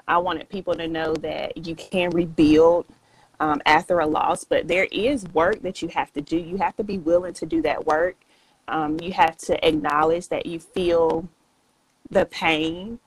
I 0.08 0.18
wanted 0.18 0.48
people 0.48 0.74
to 0.74 0.88
know 0.88 1.14
that 1.16 1.66
you 1.66 1.74
can 1.74 2.10
rebuild 2.10 2.86
um, 3.40 3.60
after 3.66 4.00
a 4.00 4.06
loss, 4.06 4.44
but 4.44 4.68
there 4.68 4.88
is 4.90 5.24
work 5.34 5.62
that 5.62 5.82
you 5.82 5.88
have 5.88 6.12
to 6.14 6.20
do. 6.20 6.38
You 6.38 6.56
have 6.58 6.76
to 6.76 6.84
be 6.84 6.98
willing 6.98 7.34
to 7.34 7.46
do 7.46 7.62
that 7.62 7.86
work. 7.86 8.16
Um, 8.68 8.98
you 9.00 9.12
have 9.12 9.36
to 9.38 9.66
acknowledge 9.66 10.28
that 10.28 10.46
you 10.46 10.60
feel 10.60 11.28
the 12.10 12.26
pain. 12.26 12.98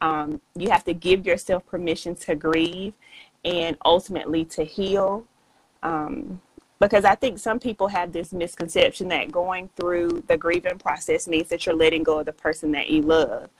Um, 0.00 0.40
you 0.56 0.70
have 0.70 0.84
to 0.84 0.94
give 0.94 1.26
yourself 1.26 1.66
permission 1.66 2.14
to 2.16 2.34
grieve 2.36 2.94
and 3.44 3.76
ultimately 3.84 4.44
to 4.46 4.64
heal. 4.64 5.26
Um, 5.82 6.40
because 6.80 7.04
I 7.04 7.14
think 7.14 7.38
some 7.38 7.58
people 7.58 7.88
have 7.88 8.12
this 8.12 8.32
misconception 8.32 9.08
that 9.08 9.32
going 9.32 9.68
through 9.76 10.22
the 10.28 10.36
grieving 10.36 10.78
process 10.78 11.26
means 11.26 11.48
that 11.48 11.66
you're 11.66 11.74
letting 11.74 12.02
go 12.02 12.20
of 12.20 12.26
the 12.26 12.32
person 12.32 12.72
that 12.72 12.90
you 12.90 13.02
love, 13.02 13.50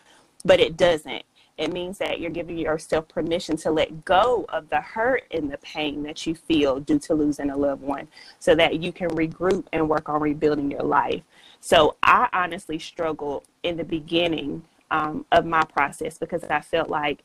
but 0.45 0.61
it 0.61 0.77
doesn't. 0.77 1.23
It 1.57 1.73
means 1.73 1.99
that 1.99 2.21
you're 2.21 2.31
giving 2.31 2.57
yourself 2.57 3.09
permission 3.09 3.57
to 3.59 3.73
let 3.73 4.05
go 4.05 4.47
of 4.49 4.71
the 4.71 4.81
hurt 4.81 5.25
and 5.33 5.51
the 5.51 5.59
pain 5.59 6.05
that 6.05 6.25
you 6.25 6.37
feel 6.37 6.79
due 6.79 7.01
to 7.01 7.15
losing 7.15 7.51
a 7.51 7.57
loved 7.57 7.83
one 7.83 8.07
so 8.39 8.55
that 8.55 8.81
you 8.81 8.93
can 8.93 9.11
regroup 9.11 9.65
and 9.73 9.89
work 9.89 10.09
on 10.09 10.21
rebuilding 10.21 10.71
your 10.71 10.85
life. 10.85 11.23
So 11.61 11.97
I 12.05 12.29
honestly 12.33 12.79
struggled 12.79 13.45
in 13.65 13.77
the 13.77 13.85
beginning 13.85 14.63
um, 14.93 15.27
of 15.33 15.45
my 15.45 15.65
process 15.65 16.17
because 16.17 16.45
I 16.45 16.61
felt 16.61 16.89
like 16.89 17.25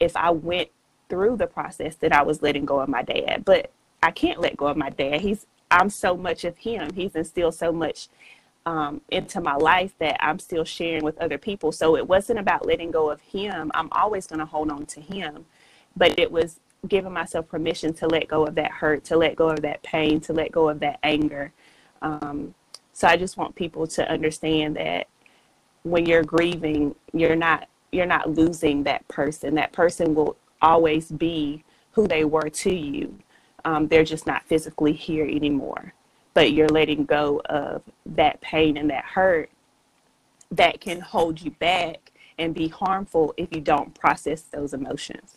if 0.00 0.16
I 0.16 0.30
went 0.30 0.70
through 1.08 1.36
the 1.36 1.46
process 1.46 1.94
that 1.96 2.12
I 2.12 2.22
was 2.22 2.42
letting 2.42 2.64
go 2.64 2.80
of 2.80 2.88
my 2.88 3.02
dad. 3.02 3.44
But 3.44 3.70
I 4.02 4.10
can't 4.10 4.40
let 4.40 4.56
go 4.56 4.66
of 4.66 4.76
my 4.76 4.90
dad. 4.90 5.20
He's 5.20 5.46
I'm 5.70 5.90
so 5.90 6.16
much 6.16 6.44
of 6.44 6.56
him. 6.56 6.92
He's 6.94 7.14
instilled 7.14 7.54
so 7.54 7.72
much 7.72 8.08
um, 8.66 9.00
into 9.10 9.40
my 9.40 9.56
life 9.56 9.92
that 9.98 10.16
I'm 10.24 10.38
still 10.38 10.64
sharing 10.64 11.04
with 11.04 11.18
other 11.18 11.38
people. 11.38 11.72
So 11.72 11.96
it 11.96 12.06
wasn't 12.06 12.38
about 12.38 12.66
letting 12.66 12.90
go 12.90 13.10
of 13.10 13.20
him. 13.20 13.70
I'm 13.74 13.88
always 13.92 14.26
going 14.26 14.40
to 14.40 14.46
hold 14.46 14.70
on 14.70 14.86
to 14.86 15.00
him, 15.00 15.46
but 15.96 16.18
it 16.18 16.30
was 16.30 16.60
giving 16.86 17.12
myself 17.12 17.48
permission 17.48 17.92
to 17.94 18.06
let 18.06 18.28
go 18.28 18.46
of 18.46 18.54
that 18.54 18.70
hurt, 18.70 19.04
to 19.04 19.16
let 19.16 19.36
go 19.36 19.48
of 19.48 19.62
that 19.62 19.82
pain, 19.82 20.20
to 20.20 20.32
let 20.32 20.52
go 20.52 20.68
of 20.68 20.80
that 20.80 20.98
anger. 21.02 21.52
Um, 22.02 22.54
so 22.92 23.08
I 23.08 23.16
just 23.16 23.36
want 23.36 23.54
people 23.54 23.86
to 23.88 24.10
understand 24.10 24.76
that 24.76 25.08
when 25.82 26.06
you're 26.06 26.24
grieving, 26.24 26.94
you're 27.12 27.36
not 27.36 27.68
you're 27.90 28.06
not 28.06 28.30
losing 28.30 28.82
that 28.84 29.06
person. 29.08 29.54
That 29.54 29.72
person 29.72 30.14
will 30.14 30.36
always 30.60 31.10
be 31.10 31.64
who 31.92 32.06
they 32.06 32.24
were 32.24 32.50
to 32.50 32.74
you 32.74 33.18
um, 33.64 33.88
they're 33.88 34.04
just 34.04 34.26
not 34.26 34.46
physically 34.46 34.92
here 34.92 35.24
anymore. 35.24 35.92
But 36.34 36.52
you're 36.52 36.68
letting 36.68 37.04
go 37.04 37.40
of 37.46 37.82
that 38.06 38.40
pain 38.40 38.76
and 38.76 38.90
that 38.90 39.04
hurt 39.04 39.50
that 40.50 40.80
can 40.80 41.00
hold 41.00 41.40
you 41.40 41.50
back 41.52 42.12
and 42.38 42.54
be 42.54 42.68
harmful 42.68 43.34
if 43.36 43.48
you 43.52 43.60
don't 43.60 43.94
process 43.94 44.42
those 44.42 44.72
emotions. 44.72 45.36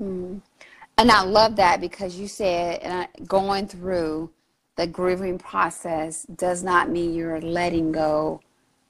Mm. 0.00 0.40
And 0.98 1.10
I 1.10 1.22
love 1.22 1.56
that 1.56 1.80
because 1.80 2.16
you 2.16 2.28
said 2.28 2.84
uh, 2.84 3.06
going 3.26 3.66
through 3.66 4.30
the 4.76 4.86
grieving 4.86 5.38
process 5.38 6.24
does 6.36 6.62
not 6.62 6.90
mean 6.90 7.14
you're 7.14 7.40
letting 7.40 7.92
go 7.92 8.40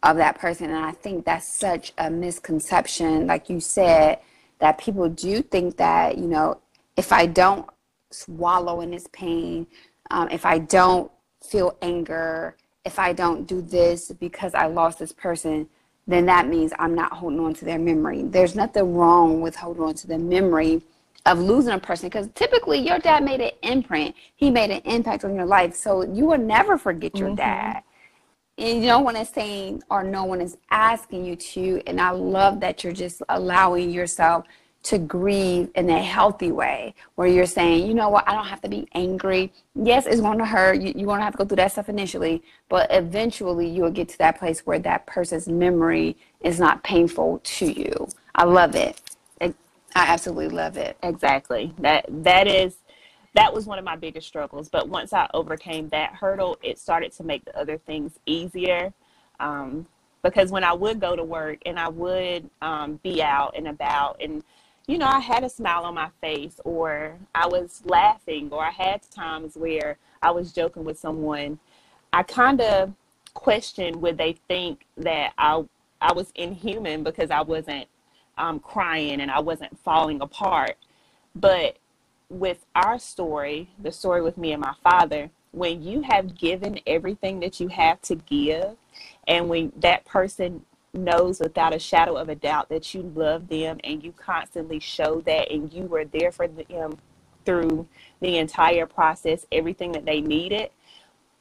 of 0.03 0.17
that 0.17 0.39
person. 0.39 0.71
And 0.71 0.85
I 0.85 0.93
think 0.93 1.25
that's 1.25 1.47
such 1.47 1.93
a 1.99 2.11
misconception, 2.11 3.27
like 3.27 3.49
you 3.49 3.61
said, 3.61 4.19
that 4.59 4.79
people 4.79 5.09
do 5.09 5.43
think 5.43 5.77
that, 5.77 6.19
you 6.19 6.27
know, 6.27 6.61
if 6.97 7.13
I 7.13 7.27
don't 7.27 7.69
swallow 8.13 8.81
in 8.81 8.91
this 8.91 9.07
pain, 9.13 9.67
um, 10.11 10.29
if 10.31 10.45
I 10.45 10.59
don't 10.59 11.11
feel 11.43 11.77
anger, 11.83 12.57
if 12.85 12.99
I 12.99 13.13
don't 13.13 13.47
do 13.47 13.63
this 13.63 14.13
because 14.13 14.55
I 14.55 14.67
lost 14.67 14.99
this 14.99 15.13
person, 15.13 15.69
then 16.07 16.27
that 16.27 16.49
means 16.49 16.73
I'm 16.79 16.95
not 16.95 17.13
holding 17.13 17.41
on 17.41 17.55
to 17.55 17.65
their 17.65 17.79
memory. 17.79 18.25
There's 18.25 18.55
nothing 18.55 18.95
wrong 18.95 19.41
with 19.41 19.55
holding 19.55 19.85
on 19.85 19.95
to 19.95 20.07
the 20.07 20.19
memory 20.19 20.83
of 21.27 21.39
losing 21.39 21.73
a 21.73 21.79
person 21.79 22.09
because 22.09 22.29
typically 22.35 22.79
your 22.79 22.99
dad 22.99 23.23
made 23.25 23.41
an 23.41 23.53
imprint, 23.63 24.15
he 24.35 24.51
made 24.51 24.71
an 24.71 24.83
impact 24.85 25.25
on 25.25 25.35
your 25.35 25.47
life. 25.47 25.75
So 25.75 26.03
you 26.03 26.27
will 26.27 26.39
never 26.39 26.77
forget 26.77 27.17
your 27.17 27.29
mm-hmm. 27.29 27.37
dad. 27.37 27.83
And 28.59 28.83
no 28.83 28.99
one 28.99 29.17
is 29.17 29.29
saying 29.29 29.83
or 29.89 30.03
no 30.03 30.25
one 30.25 30.41
is 30.41 30.59
asking 30.71 31.25
you 31.25 31.37
to. 31.37 31.83
And 31.87 32.01
I 32.01 32.11
love 32.11 32.61
that 32.61 32.83
you're 32.83 32.93
just 32.93 33.23
allowing 33.29 33.91
yourself 33.91 34.45
to 34.85 34.99
grieve 34.99 35.71
in 35.75 35.89
a 35.91 36.03
healthy 36.03 36.51
way 36.51 36.95
where 37.15 37.29
you're 37.29 37.47
saying, 37.47 37.87
you 37.87 37.95
know 37.95 38.09
what, 38.09 38.29
I 38.29 38.35
don't 38.35 38.47
have 38.47 38.61
to 38.63 38.69
be 38.69 38.89
angry. 38.95 39.53
Yes, 39.75 40.07
it's 40.07 40.21
going 40.21 40.39
to 40.39 40.45
hurt. 40.45 40.81
You, 40.81 40.93
you're 40.97 41.07
going 41.07 41.19
to 41.19 41.25
have 41.25 41.35
to 41.35 41.39
go 41.39 41.45
through 41.45 41.57
that 41.57 41.73
stuff 41.73 41.89
initially, 41.89 42.43
but 42.69 42.89
eventually 42.91 43.69
you'll 43.69 43.91
get 43.91 44.09
to 44.11 44.19
that 44.19 44.39
place 44.39 44.67
where 44.67 44.81
that 44.81 45.07
person's 45.07 45.49
memory 45.49 46.17
is 46.41 46.59
not 46.59 46.83
painful 46.83 47.41
to 47.45 47.67
you. 47.67 48.09
I 48.35 48.45
love 48.45 48.75
it. 48.75 49.01
I 49.95 50.07
absolutely 50.07 50.49
love 50.49 50.77
it. 50.77 50.97
Exactly. 51.03 51.75
That 51.79 52.07
that 52.09 52.47
is 52.47 52.77
that 53.35 53.53
was 53.53 53.67
one 53.67 53.79
of 53.79 53.85
my 53.85 53.97
biggest 53.97 54.27
struggles. 54.27 54.69
But 54.69 54.89
once 54.89 55.13
I 55.13 55.29
overcame 55.33 55.89
that 55.89 56.15
hurdle, 56.15 56.59
it 56.63 56.79
started 56.79 57.13
to 57.13 57.25
make 57.25 57.45
the 57.45 57.59
other 57.59 57.79
things 57.79 58.13
easier. 58.27 58.93
Um, 59.41 59.87
because 60.23 60.51
when 60.51 60.65
I 60.65 60.73
would 60.73 61.01
go 61.01 61.17
to 61.17 61.25
work 61.25 61.59
and 61.67 61.79
I 61.79 61.89
would 61.89 62.49
um, 62.61 63.01
be 63.03 63.23
out 63.23 63.55
and 63.57 63.69
about 63.69 64.21
and 64.23 64.45
you 64.87 64.99
know, 64.99 65.07
I 65.07 65.21
had 65.21 65.45
a 65.45 65.49
smile 65.49 65.85
on 65.85 65.95
my 65.95 66.11
face 66.21 66.61
or 66.65 67.17
I 67.35 67.47
was 67.47 67.83
laughing 67.85 68.49
or 68.51 68.65
I 68.65 68.71
had 68.71 69.03
times 69.11 69.57
where 69.57 69.97
I 70.23 70.31
was 70.31 70.53
joking 70.53 70.85
with 70.85 70.99
someone, 70.99 71.59
I 72.13 72.23
kind 72.23 72.61
of 72.61 72.93
questioned 73.35 73.97
would 73.97 74.19
they 74.19 74.35
think 74.49 74.87
that 74.97 75.33
I 75.39 75.65
I 76.01 76.13
was 76.13 76.33
inhuman 76.35 77.05
because 77.05 77.31
I 77.31 77.43
wasn't 77.43 77.87
um, 78.37 78.59
crying 78.59 79.21
and 79.21 79.31
I 79.31 79.39
wasn't 79.39 79.79
falling 79.79 80.21
apart. 80.21 80.77
But 81.35 81.77
with 82.29 82.67
our 82.75 82.99
story, 82.99 83.71
the 83.81 83.93
story 83.93 84.21
with 84.21 84.37
me 84.37 84.53
and 84.53 84.61
my 84.61 84.75
father, 84.83 85.31
when 85.53 85.83
you 85.83 86.03
have 86.03 86.37
given 86.37 86.81
everything 86.87 87.39
that 87.41 87.61
you 87.61 87.69
have 87.69 88.01
to 88.03 88.17
give, 88.17 88.77
and 89.29 89.49
when 89.49 89.73
that 89.77 90.05
person 90.05 90.65
knows 90.95 91.41
without 91.41 91.75
a 91.75 91.79
shadow 91.79 92.17
of 92.17 92.29
a 92.29 92.35
doubt 92.35 92.69
that 92.69 92.95
you 92.95 93.03
love 93.15 93.49
them 93.49 93.79
and 93.85 94.03
you 94.05 94.13
constantly 94.13 94.81
show 94.81 95.21
that 95.23 95.51
and 95.51 95.73
you 95.73 95.85
were 95.85 96.05
there 96.05 96.33
for 96.33 96.49
them 96.49 96.99
through 97.45 97.87
the 98.21 98.39
entire 98.39 98.87
process, 98.87 99.47
everything 99.53 99.93
that 99.93 100.05
they 100.05 100.21
needed. 100.21 100.71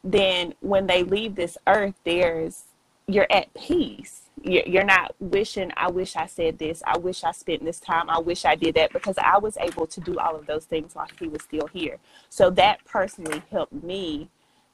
then 0.04 0.54
when 0.62 0.88
they 0.88 1.04
leave 1.04 1.36
this 1.36 1.58
earth, 1.68 1.96
there's 2.04 2.64
you're 3.08 3.28
at 3.32 3.54
peace. 3.54 4.24
You're 4.44 4.86
not 4.86 5.14
wishing, 5.20 5.72
I 5.78 5.92
wish 5.92 6.16
I 6.16 6.26
said 6.26 6.58
this, 6.58 6.82
I 6.88 6.98
wish 6.98 7.24
I 7.24 7.32
spent 7.32 7.64
this 7.64 7.80
time, 7.80 8.10
I 8.10 8.20
wish 8.20 8.46
I 8.46 8.56
did 8.56 8.76
that, 8.76 8.92
because 8.94 9.18
I 9.20 9.38
was 9.38 9.56
able 9.58 9.86
to 9.88 10.02
do 10.02 10.18
all 10.18 10.36
of 10.36 10.48
those 10.48 10.66
things 10.66 10.96
while 10.96 11.08
he 11.20 11.28
was 11.28 11.44
still 11.44 11.68
here. 11.68 11.98
So 12.30 12.50
that 12.52 12.84
personally 12.86 13.44
helped 13.52 13.84
me 13.84 14.30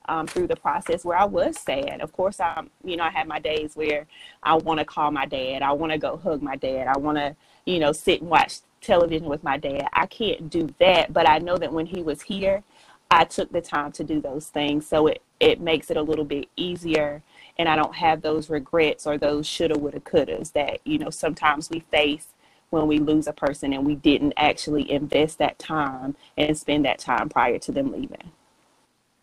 um, 0.08 0.28
through 0.28 0.48
the 0.48 0.56
process 0.56 1.06
where 1.06 1.18
I 1.18 1.26
was 1.26 1.58
sad. 1.58 2.02
Of 2.02 2.12
course, 2.14 2.40
I'm, 2.40 2.70
you 2.84 2.98
know, 2.98 3.04
I 3.04 3.10
had 3.10 3.28
my 3.28 3.40
days 3.40 3.76
where 3.76 4.08
I 4.44 4.56
want 4.56 4.80
to 4.80 4.86
call 4.86 5.12
my 5.12 5.26
dad, 5.26 5.62
I 5.62 5.72
want 5.72 5.92
to 5.92 5.98
go 5.98 6.18
hug 6.18 6.42
my 6.42 6.56
dad, 6.56 6.88
I 6.88 6.98
want 6.98 7.18
to, 7.18 7.36
you 7.66 7.80
know, 7.80 7.92
sit 7.92 8.22
and 8.22 8.30
watch 8.30 8.60
television 8.82 9.28
with 9.28 9.44
my 9.44 9.58
dad. 9.58 9.88
I 9.94 10.06
can't 10.06 10.50
do 10.50 10.70
that, 10.80 11.14
but 11.14 11.28
I 11.28 11.40
know 11.40 11.58
that 11.58 11.74
when 11.74 11.86
he 11.86 12.02
was 12.02 12.22
here, 12.22 12.64
I 13.10 13.24
took 13.24 13.52
the 13.52 13.62
time 13.62 13.92
to 13.94 14.04
do 14.04 14.22
those 14.22 14.48
things. 14.48 14.88
So 14.88 15.08
it, 15.08 15.22
it 15.40 15.62
makes 15.62 15.90
it 15.90 15.98
a 15.98 16.02
little 16.02 16.26
bit 16.26 16.50
easier 16.56 17.22
and 17.58 17.68
I 17.70 17.76
don't 17.76 17.96
have 17.96 18.22
those 18.22 18.50
regrets 18.50 19.08
or 19.08 19.18
those 19.18 19.48
shoulda, 19.48 19.78
woulda, 19.78 20.00
couldas 20.00 20.54
that, 20.54 20.80
you 20.86 20.98
know, 20.98 21.10
sometimes 21.10 21.70
we 21.70 21.80
face 21.80 22.28
when 22.70 22.88
we 22.88 23.00
lose 23.00 23.28
a 23.28 23.34
person 23.34 23.74
and 23.74 23.86
we 23.86 23.96
didn't 23.96 24.34
actually 24.38 24.90
invest 24.92 25.38
that 25.40 25.58
time 25.58 26.16
and 26.38 26.58
spend 26.58 26.86
that 26.86 27.00
time 27.00 27.30
prior 27.30 27.58
to 27.60 27.72
them 27.72 27.92
leaving. 27.92 28.32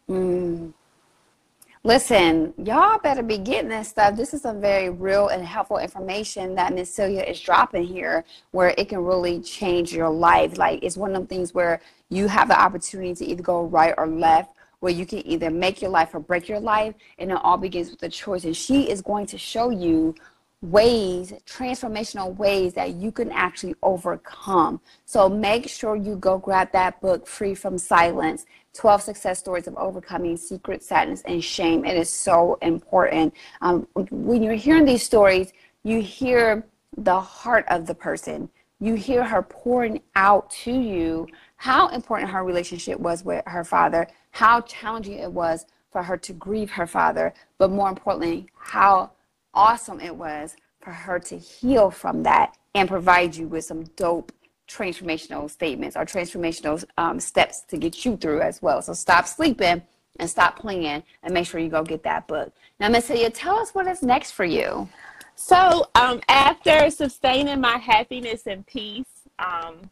Mm. 0.09 0.73
Listen, 1.87 2.55
y'all 2.57 2.99
better 2.99 3.23
be 3.23 3.37
getting 3.37 3.69
this 3.69 3.89
stuff. 3.89 4.17
This 4.17 4.33
is 4.33 4.41
some 4.41 4.59
very 4.59 4.89
real 4.89 5.29
and 5.29 5.45
helpful 5.45 5.77
information 5.77 6.55
that 6.55 6.73
Miss 6.73 6.93
Celia 6.93 7.23
is 7.23 7.39
dropping 7.39 7.85
here 7.85 8.25
where 8.53 8.75
it 8.79 8.89
can 8.89 9.05
really 9.05 9.41
change 9.41 9.93
your 9.93 10.09
life. 10.09 10.57
Like 10.57 10.83
it's 10.83 10.97
one 10.97 11.11
of 11.11 11.15
them 11.15 11.27
things 11.27 11.53
where 11.53 11.83
you 12.09 12.27
have 12.27 12.49
the 12.49 12.59
opportunity 12.59 13.15
to 13.15 13.25
either 13.27 13.43
go 13.43 13.65
right 13.65 13.93
or 13.99 14.07
left, 14.07 14.57
where 14.81 14.93
you 14.93 15.05
can 15.05 15.27
either 15.27 15.51
make 15.51 15.83
your 15.83 15.91
life 15.91 16.15
or 16.15 16.21
break 16.21 16.49
your 16.49 16.61
life, 16.61 16.95
and 17.19 17.31
it 17.31 17.39
all 17.43 17.59
begins 17.59 17.91
with 17.91 18.03
a 18.03 18.09
choice. 18.09 18.45
And 18.45 18.57
she 18.57 18.89
is 18.89 19.03
going 19.03 19.27
to 19.27 19.37
show 19.37 19.69
you 19.69 20.15
ways, 20.63 21.35
transformational 21.47 22.35
ways 22.37 22.73
that 22.73 22.95
you 22.95 23.13
can 23.13 23.31
actually 23.31 23.75
overcome. 23.83 24.81
So 25.05 25.29
make 25.29 25.69
sure 25.69 25.97
you 25.97 26.17
go 26.17 26.39
grab 26.39 26.73
that 26.73 27.01
book, 27.03 27.27
Free 27.27 27.55
from 27.55 27.77
Silence 27.77 28.47
12 28.75 29.03
Success 29.03 29.39
Stories 29.39 29.67
of 29.67 29.77
Overcoming 29.77 30.37
Secret 30.37 30.83
Sadness 30.83 31.23
and 31.23 31.43
Shame. 31.43 31.85
It 31.85 31.97
is 31.97 32.11
so 32.11 32.59
important. 32.61 33.33
Um, 33.61 33.87
when 34.11 34.43
you're 34.43 34.55
hearing 34.55 34.85
these 34.85 35.03
stories, 35.03 35.53
you 35.85 36.03
hear 36.03 36.67
the 36.97 37.21
heart 37.21 37.65
of 37.69 37.87
the 37.87 37.95
person. 37.95 38.49
You 38.81 38.95
hear 38.95 39.25
her 39.25 39.43
pouring 39.43 40.03
out 40.17 40.51
to 40.51 40.73
you 40.73 41.27
how 41.57 41.89
important 41.89 42.31
her 42.31 42.45
relationship 42.45 42.99
was 42.99 43.25
with 43.25 43.43
her 43.47 43.65
father, 43.65 44.09
how 44.33 44.61
challenging 44.63 45.19
it 45.19 45.33
was 45.33 45.67
for 45.93 46.03
her 46.03 46.17
to 46.19 46.33
grieve 46.33 46.73
her 46.73 46.87
father, 46.87 47.33
but 47.59 47.71
more 47.71 47.89
importantly, 47.89 48.49
how 48.59 49.13
awesome 49.55 50.01
it 50.01 50.15
was 50.15 50.57
for 50.81 50.91
her 50.91 51.21
to 51.21 51.39
heal 51.39 51.91
from 51.91 52.25
that 52.25 52.57
and 52.75 52.89
provide 52.89 53.37
you 53.37 53.47
with 53.47 53.65
some 53.65 53.85
dope 53.97 54.33
transformational 54.69 55.51
statements 55.51 55.97
or 55.97 56.05
transformational 56.05 56.85
um, 56.97 57.21
steps 57.21 57.63
to 57.63 57.77
get 57.77 58.05
you 58.05 58.17
through 58.17 58.41
as 58.41 58.63
well. 58.63 58.83
So 58.83 58.93
stop 58.93 59.27
sleeping 59.27 59.83
and 60.19 60.31
stop 60.31 60.59
playing 60.59 61.03
and 61.23 61.35
make 61.35 61.47
sure 61.47 61.61
you 61.61 61.69
go 61.69 61.83
get 61.83 62.03
that 62.05 62.27
book. 62.27 62.53
Now, 62.81 62.89
Miss 62.89 63.07
Celia, 63.07 63.31
tell 63.31 63.57
us 63.59 63.75
what 63.75 63.87
is 63.87 64.03
next 64.03 64.33
for 64.33 64.45
you. 64.45 64.89
So 65.37 65.89
um, 65.95 66.21
after 66.29 66.91
sustaining 66.91 67.61
my 67.61 67.79
happiness 67.79 68.47
and 68.47 68.67
peace, 68.67 69.07
um, 69.39 69.91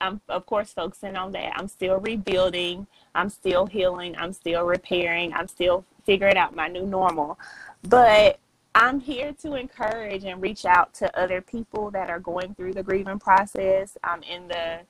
I'm 0.00 0.20
of 0.28 0.46
course 0.46 0.72
focusing 0.72 1.16
on 1.16 1.32
that. 1.32 1.52
I'm 1.56 1.68
still 1.68 1.98
rebuilding. 1.98 2.86
I'm 3.14 3.28
still 3.28 3.66
healing. 3.66 4.16
I'm 4.16 4.32
still 4.32 4.64
repairing. 4.64 5.34
I'm 5.34 5.46
still 5.46 5.84
figuring 6.06 6.38
out 6.38 6.56
my 6.56 6.68
new 6.68 6.86
normal. 6.86 7.38
But 7.82 8.38
I'm 8.80 8.98
here 8.98 9.34
to 9.42 9.56
encourage 9.56 10.24
and 10.24 10.40
reach 10.40 10.64
out 10.64 10.94
to 10.94 11.20
other 11.20 11.42
people 11.42 11.90
that 11.90 12.08
are 12.08 12.18
going 12.18 12.54
through 12.54 12.72
the 12.72 12.82
grieving 12.82 13.18
process. 13.18 13.98
I'm 14.02 14.22
in 14.22 14.48
the 14.48 14.80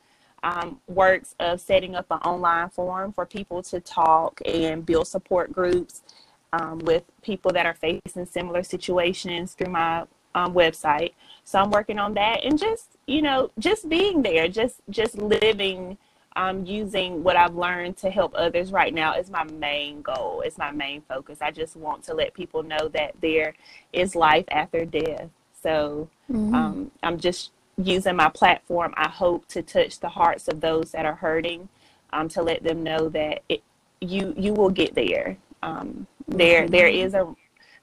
um, 0.45 0.81
works 0.87 1.35
of 1.41 1.61
setting 1.61 1.97
up 1.97 2.07
an 2.13 2.19
online 2.19 2.71
forum 2.71 3.13
for 3.13 3.27
people 3.27 3.65
to 3.65 3.81
talk 3.81 4.41
and 4.47 4.87
build 4.87 5.09
support 5.09 5.53
groups 5.53 6.05
um, 6.53 6.79
with 6.79 7.03
people 7.23 7.53
that 7.53 7.67
are 7.67 7.75
facing 7.75 8.27
similar 8.27 8.63
situations 8.63 9.55
through 9.55 9.73
my 9.73 10.03
um, 10.37 10.55
website. 10.55 11.15
So 11.43 11.59
I'm 11.59 11.73
working 11.73 11.99
on 11.99 12.15
that 12.15 12.45
and 12.45 12.57
just 12.57 12.97
you 13.09 13.23
know 13.23 13.51
just 13.59 13.89
being 13.89 14.23
there, 14.23 14.47
just 14.47 14.77
just 14.89 15.19
living 15.19 15.99
um, 16.37 16.65
using 16.65 17.23
what 17.23 17.37
I've 17.37 17.55
learned 17.55 17.97
to 17.99 18.11
help 18.11 18.33
others 18.37 18.73
right 18.73 18.95
now 18.95 19.15
is 19.15 19.31
my 19.31 19.45
main 19.45 20.03
goal. 20.03 20.43
It's 20.45 20.59
my 20.59 20.71
main 20.71 21.03
focus. 21.03 21.39
I 21.41 21.51
just 21.51 21.77
want 21.77 22.05
to 22.05 22.15
let 22.15 22.35
people 22.35 22.63
know 22.63 22.89
that 22.89 23.15
there 23.21 23.55
is 23.93 24.15
life 24.15 24.45
after 24.51 24.85
death. 24.85 25.29
So 25.63 26.09
mm-hmm. 26.31 26.55
um, 26.55 26.91
I'm 27.03 27.19
just 27.19 27.51
using 27.77 28.17
my 28.17 28.29
platform. 28.29 28.95
I 28.97 29.09
hope 29.09 29.47
to 29.49 29.63
touch 29.63 30.01
the 30.01 30.09
hearts 30.09 30.49
of 30.49 30.61
those 30.61 30.93
that 30.93 31.05
are 31.05 31.15
hurting, 31.15 31.69
um, 32.13 32.29
to 32.31 32.43
let 32.43 32.63
them 32.63 32.83
know 32.83 33.09
that 33.09 33.43
it, 33.49 33.63
you 34.01 34.35
you 34.37 34.55
will 34.55 34.71
get 34.71 34.95
there. 34.95 35.37
Um, 35.63 36.07
there 36.29 36.63
mm-hmm. 36.63 36.71
there 36.71 36.89
is 36.89 37.15
a 37.15 37.35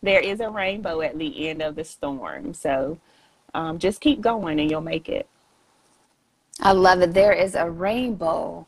there 0.02 0.20
is 0.20 0.40
a 0.40 0.50
rainbow 0.50 1.02
at 1.02 1.18
the 1.18 1.50
end 1.50 1.62
of 1.62 1.76
the 1.76 1.84
storm. 1.84 2.54
So 2.54 3.00
um, 3.54 3.78
just 3.78 4.02
keep 4.02 4.22
going 4.22 4.60
and 4.60 4.70
you'll 4.70 4.82
make 4.82 5.10
it. 5.10 5.28
I 6.62 6.72
love 6.72 7.02
it. 7.02 7.14
There 7.14 7.34
is 7.34 7.56
a 7.56 7.70
rainbow 7.70 8.68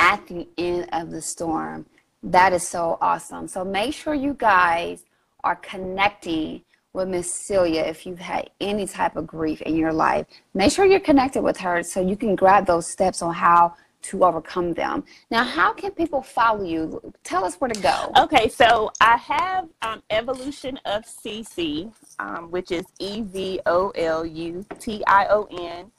at 0.00 0.26
the 0.26 0.48
end 0.58 0.88
of 0.92 1.10
the 1.10 1.22
storm. 1.22 1.86
That 2.22 2.52
is 2.52 2.66
so 2.66 2.98
awesome. 3.00 3.46
So 3.48 3.64
make 3.64 3.94
sure 3.94 4.14
you 4.14 4.34
guys 4.34 5.04
are 5.44 5.56
connecting 5.56 6.62
with 6.92 7.08
Miss 7.08 7.32
Celia 7.32 7.82
if 7.82 8.04
you've 8.04 8.18
had 8.18 8.50
any 8.60 8.86
type 8.86 9.16
of 9.16 9.26
grief 9.26 9.62
in 9.62 9.76
your 9.76 9.92
life. 9.92 10.26
Make 10.54 10.72
sure 10.72 10.84
you're 10.84 11.00
connected 11.00 11.42
with 11.42 11.56
her 11.58 11.82
so 11.82 12.00
you 12.00 12.16
can 12.16 12.34
grab 12.34 12.66
those 12.66 12.90
steps 12.90 13.22
on 13.22 13.32
how 13.32 13.74
to 14.02 14.24
overcome 14.24 14.74
them. 14.74 15.04
Now, 15.30 15.44
how 15.44 15.72
can 15.72 15.92
people 15.92 16.22
follow 16.22 16.64
you? 16.64 17.00
Tell 17.22 17.44
us 17.44 17.56
where 17.56 17.68
to 17.68 17.80
go. 17.80 18.10
Okay, 18.18 18.48
so 18.48 18.90
I 19.00 19.16
have 19.18 19.68
um, 19.82 20.02
Evolution 20.10 20.78
of 20.86 21.04
CC, 21.04 21.92
um, 22.18 22.50
which 22.50 22.72
is 22.72 22.84
E 22.98 23.20
V 23.22 23.60
O 23.66 23.90
L 23.90 24.24
U 24.24 24.64
T 24.78 25.04
I 25.06 25.26
O 25.28 25.44
N 25.50 25.90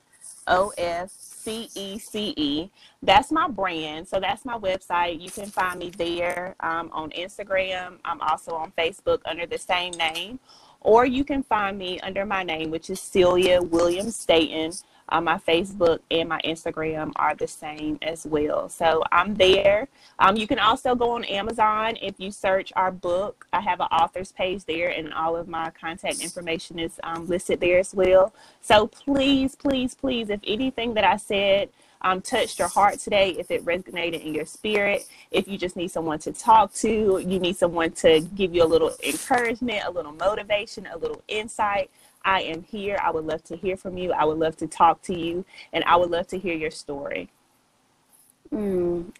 O 0.48 0.74
S 0.78 1.12
C 1.18 1.70
E 1.76 1.98
C 1.98 2.34
E. 2.38 2.70
That's 3.02 3.32
my 3.32 3.48
brand. 3.48 4.08
So 4.08 4.20
that's 4.20 4.46
my 4.46 4.58
website. 4.58 5.22
You 5.22 5.30
can 5.30 5.48
find 5.48 5.80
me 5.80 5.90
there 5.92 6.56
um, 6.60 6.90
on 6.92 7.10
Instagram. 7.12 7.98
I'm 8.06 8.22
also 8.22 8.52
on 8.54 8.72
Facebook 8.78 9.20
under 9.26 9.46
the 9.46 9.58
same 9.58 9.92
name. 9.94 10.40
Or 10.82 11.06
you 11.06 11.24
can 11.24 11.44
find 11.44 11.78
me 11.78 12.00
under 12.00 12.26
my 12.26 12.44
name, 12.44 12.72
which 12.72 12.90
is 12.90 13.00
Celia 13.00 13.62
Williams 13.62 14.16
Staten. 14.16 14.72
Uh, 15.12 15.22
my 15.22 15.38
Facebook 15.38 16.00
and 16.10 16.30
my 16.30 16.40
Instagram 16.46 17.12
are 17.18 17.36
the 17.36 17.48
same 17.48 18.00
as 18.02 18.26
well. 18.26 18.70
So 18.70 19.04
I'm 19.12 19.36
there. 19.36 19.90
Um, 20.20 20.38
you 20.38 20.48
can 20.48 20.60
also 20.60 20.96
go 20.96 21.12
on 21.12 21.26
Amazon 21.26 21.98
if 22.02 22.16
you 22.18 22.32
search 22.32 22.72
our 22.76 22.92
book. 22.92 23.46
I 23.52 23.60
have 23.62 23.82
an 23.82 23.88
author's 23.88 24.32
page 24.32 24.64
there, 24.66 24.90
and 24.90 25.14
all 25.14 25.36
of 25.36 25.48
my 25.48 25.70
contact 25.72 26.22
information 26.22 26.80
is 26.80 27.00
um, 27.04 27.28
listed 27.28 27.60
there 27.60 27.80
as 27.80 27.94
well. 27.94 28.34
So 28.62 28.88
please, 28.88 29.56
please, 29.56 29.94
please, 29.94 30.30
if 30.30 30.40
anything 30.46 30.94
that 30.94 31.04
I 31.04 31.18
said 31.18 31.70
um, 32.04 32.22
touched 32.22 32.60
your 32.60 32.68
heart 32.68 33.00
today, 33.00 33.36
if 33.38 33.52
it 33.52 33.64
resonated 33.66 34.26
in 34.26 34.34
your 34.34 34.46
spirit, 34.46 35.06
if 35.30 35.48
you 35.48 35.58
just 35.58 35.76
need 35.76 35.90
someone 35.90 36.20
to 36.20 36.32
talk 36.32 36.74
to, 36.76 37.24
you 37.26 37.40
need 37.40 37.58
someone 37.58 37.92
to 37.92 38.22
give 38.36 38.56
you 38.56 38.64
a 38.64 38.66
little 38.66 38.96
encouragement, 39.04 39.84
a 39.86 39.92
little 39.92 40.14
motivation, 40.14 40.88
a 40.92 40.98
little 40.98 41.22
insight, 41.28 41.92
I 42.26 42.42
am 42.42 42.64
here. 42.64 42.98
I 43.02 43.12
would 43.12 43.26
love 43.26 43.44
to 43.46 43.56
hear 43.56 43.78
from 43.78 43.98
you. 43.98 44.12
I 44.12 44.26
would 44.26 44.38
love 44.38 44.56
to 44.58 44.68
talk 44.68 45.02
to 45.04 45.18
you, 45.18 45.46
and 45.74 45.84
I 45.86 45.96
would 45.96 46.12
love 46.12 46.28
to 46.28 46.40
hear 46.40 46.56
your 46.56 46.72
story. 46.72 47.30
Mm. 48.54 49.12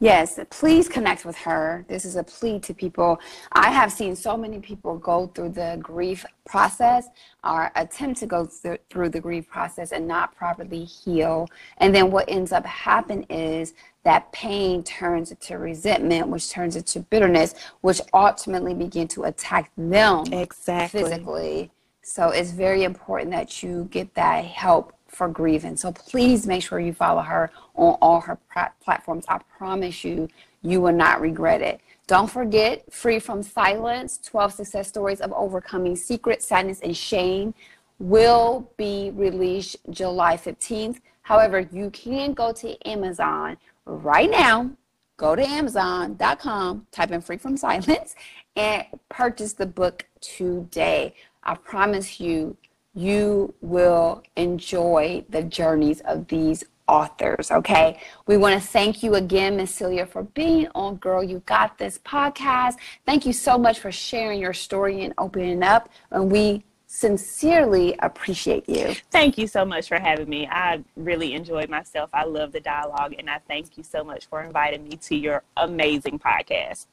Yes, 0.00 0.38
please 0.50 0.88
connect 0.88 1.24
with 1.24 1.36
her. 1.38 1.84
This 1.88 2.04
is 2.04 2.16
a 2.16 2.24
plea 2.24 2.58
to 2.60 2.74
people. 2.74 3.18
I 3.52 3.70
have 3.70 3.90
seen 3.90 4.14
so 4.16 4.36
many 4.36 4.58
people 4.58 4.98
go 4.98 5.28
through 5.28 5.50
the 5.50 5.78
grief 5.80 6.26
process 6.44 7.06
or 7.42 7.70
attempt 7.76 8.20
to 8.20 8.26
go 8.26 8.46
th- 8.46 8.80
through 8.90 9.10
the 9.10 9.20
grief 9.20 9.48
process 9.48 9.92
and 9.92 10.06
not 10.06 10.34
properly 10.36 10.84
heal. 10.84 11.48
And 11.78 11.94
then 11.94 12.10
what 12.10 12.28
ends 12.28 12.52
up 12.52 12.66
happening 12.66 13.24
is 13.30 13.72
that 14.02 14.30
pain 14.32 14.82
turns 14.82 15.30
into 15.30 15.56
resentment, 15.56 16.28
which 16.28 16.50
turns 16.50 16.76
into 16.76 17.00
bitterness, 17.00 17.54
which 17.80 18.00
ultimately 18.12 18.74
begin 18.74 19.08
to 19.08 19.24
attack 19.24 19.70
them 19.78 20.24
exactly. 20.32 21.02
physically 21.02 21.70
so 22.04 22.28
it's 22.28 22.50
very 22.50 22.84
important 22.84 23.30
that 23.30 23.62
you 23.62 23.88
get 23.90 24.14
that 24.14 24.44
help 24.44 24.92
for 25.08 25.28
grieving. 25.28 25.76
So 25.76 25.90
please 25.90 26.46
make 26.46 26.62
sure 26.62 26.78
you 26.78 26.92
follow 26.92 27.22
her 27.22 27.50
on 27.74 27.96
all 28.02 28.20
her 28.20 28.38
platforms. 28.82 29.24
I 29.28 29.38
promise 29.56 30.04
you, 30.04 30.28
you 30.62 30.80
will 30.80 30.92
not 30.92 31.20
regret 31.20 31.62
it. 31.62 31.80
Don't 32.06 32.30
forget, 32.30 32.92
Free 32.92 33.18
from 33.18 33.42
Silence 33.42 34.18
12 34.22 34.52
Success 34.52 34.88
Stories 34.88 35.20
of 35.20 35.32
Overcoming 35.32 35.96
Secret 35.96 36.42
Sadness 36.42 36.80
and 36.80 36.94
Shame 36.94 37.54
will 37.98 38.70
be 38.76 39.10
released 39.14 39.76
July 39.88 40.36
15th. 40.36 41.00
However, 41.22 41.60
you 41.72 41.88
can 41.90 42.34
go 42.34 42.52
to 42.52 42.88
Amazon 42.88 43.56
right 43.86 44.30
now 44.30 44.70
go 45.16 45.36
to 45.36 45.46
Amazon.com, 45.46 46.86
type 46.90 47.10
in 47.10 47.20
Free 47.20 47.36
from 47.36 47.56
Silence, 47.56 48.14
and 48.56 48.84
purchase 49.08 49.52
the 49.52 49.66
book 49.66 50.06
today. 50.20 51.14
I 51.44 51.54
promise 51.54 52.20
you, 52.20 52.56
you 52.94 53.54
will 53.60 54.22
enjoy 54.36 55.24
the 55.28 55.42
journeys 55.42 56.00
of 56.02 56.28
these 56.28 56.64
authors. 56.86 57.50
Okay. 57.50 58.00
We 58.26 58.36
want 58.36 58.60
to 58.60 58.66
thank 58.66 59.02
you 59.02 59.14
again, 59.14 59.56
Miss 59.56 59.74
Celia, 59.74 60.06
for 60.06 60.22
being 60.22 60.68
on 60.74 60.96
Girl 60.96 61.22
You 61.22 61.42
Got 61.46 61.78
This 61.78 61.98
podcast. 61.98 62.74
Thank 63.06 63.26
you 63.26 63.32
so 63.32 63.58
much 63.58 63.78
for 63.78 63.90
sharing 63.90 64.40
your 64.40 64.52
story 64.52 65.02
and 65.02 65.14
opening 65.18 65.62
up. 65.62 65.88
And 66.10 66.30
we 66.30 66.64
sincerely 66.86 67.96
appreciate 68.00 68.68
you. 68.68 68.94
Thank 69.10 69.36
you 69.36 69.48
so 69.48 69.64
much 69.64 69.88
for 69.88 69.98
having 69.98 70.28
me. 70.28 70.46
I 70.46 70.84
really 70.94 71.34
enjoyed 71.34 71.68
myself. 71.68 72.08
I 72.12 72.24
love 72.24 72.52
the 72.52 72.60
dialogue, 72.60 73.14
and 73.18 73.28
I 73.28 73.40
thank 73.48 73.76
you 73.76 73.82
so 73.82 74.04
much 74.04 74.26
for 74.26 74.42
inviting 74.42 74.84
me 74.84 74.96
to 74.98 75.16
your 75.16 75.42
amazing 75.56 76.20
podcast. 76.20 76.86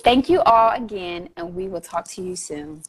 Thank 0.00 0.28
you 0.28 0.40
all 0.42 0.70
again, 0.70 1.30
and 1.36 1.54
we 1.54 1.68
will 1.68 1.80
talk 1.80 2.06
to 2.08 2.22
you 2.22 2.36
soon. 2.36 2.82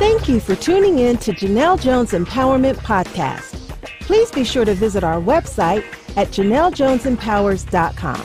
Thank 0.00 0.30
you 0.30 0.40
for 0.40 0.54
tuning 0.56 0.98
in 0.98 1.18
to 1.18 1.30
Janelle 1.32 1.78
Jones 1.78 2.12
Empowerment 2.12 2.76
Podcast. 2.76 3.52
Please 4.00 4.30
be 4.30 4.44
sure 4.44 4.64
to 4.64 4.72
visit 4.72 5.04
our 5.04 5.20
website 5.20 5.84
at 6.16 6.28
JanelleJonesEmpowers.com. 6.28 8.24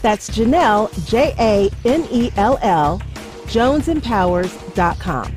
That's 0.00 0.30
Janelle, 0.30 1.08
J 1.08 1.34
A 1.40 1.70
N 1.84 2.06
E 2.12 2.30
L 2.36 2.56
L, 2.62 3.00
JonesEmpowers.com. 3.46 5.36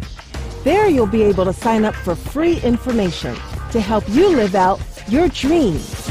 There 0.64 0.88
you'll 0.88 1.08
be 1.08 1.24
able 1.24 1.46
to 1.46 1.54
sign 1.54 1.84
up 1.84 1.96
for 1.96 2.14
free 2.14 2.62
information 2.62 3.34
to 3.72 3.82
help 3.82 4.08
you 4.10 4.28
live 4.36 4.54
out 4.54 4.80
your 5.08 5.30
dreams. 5.30 6.11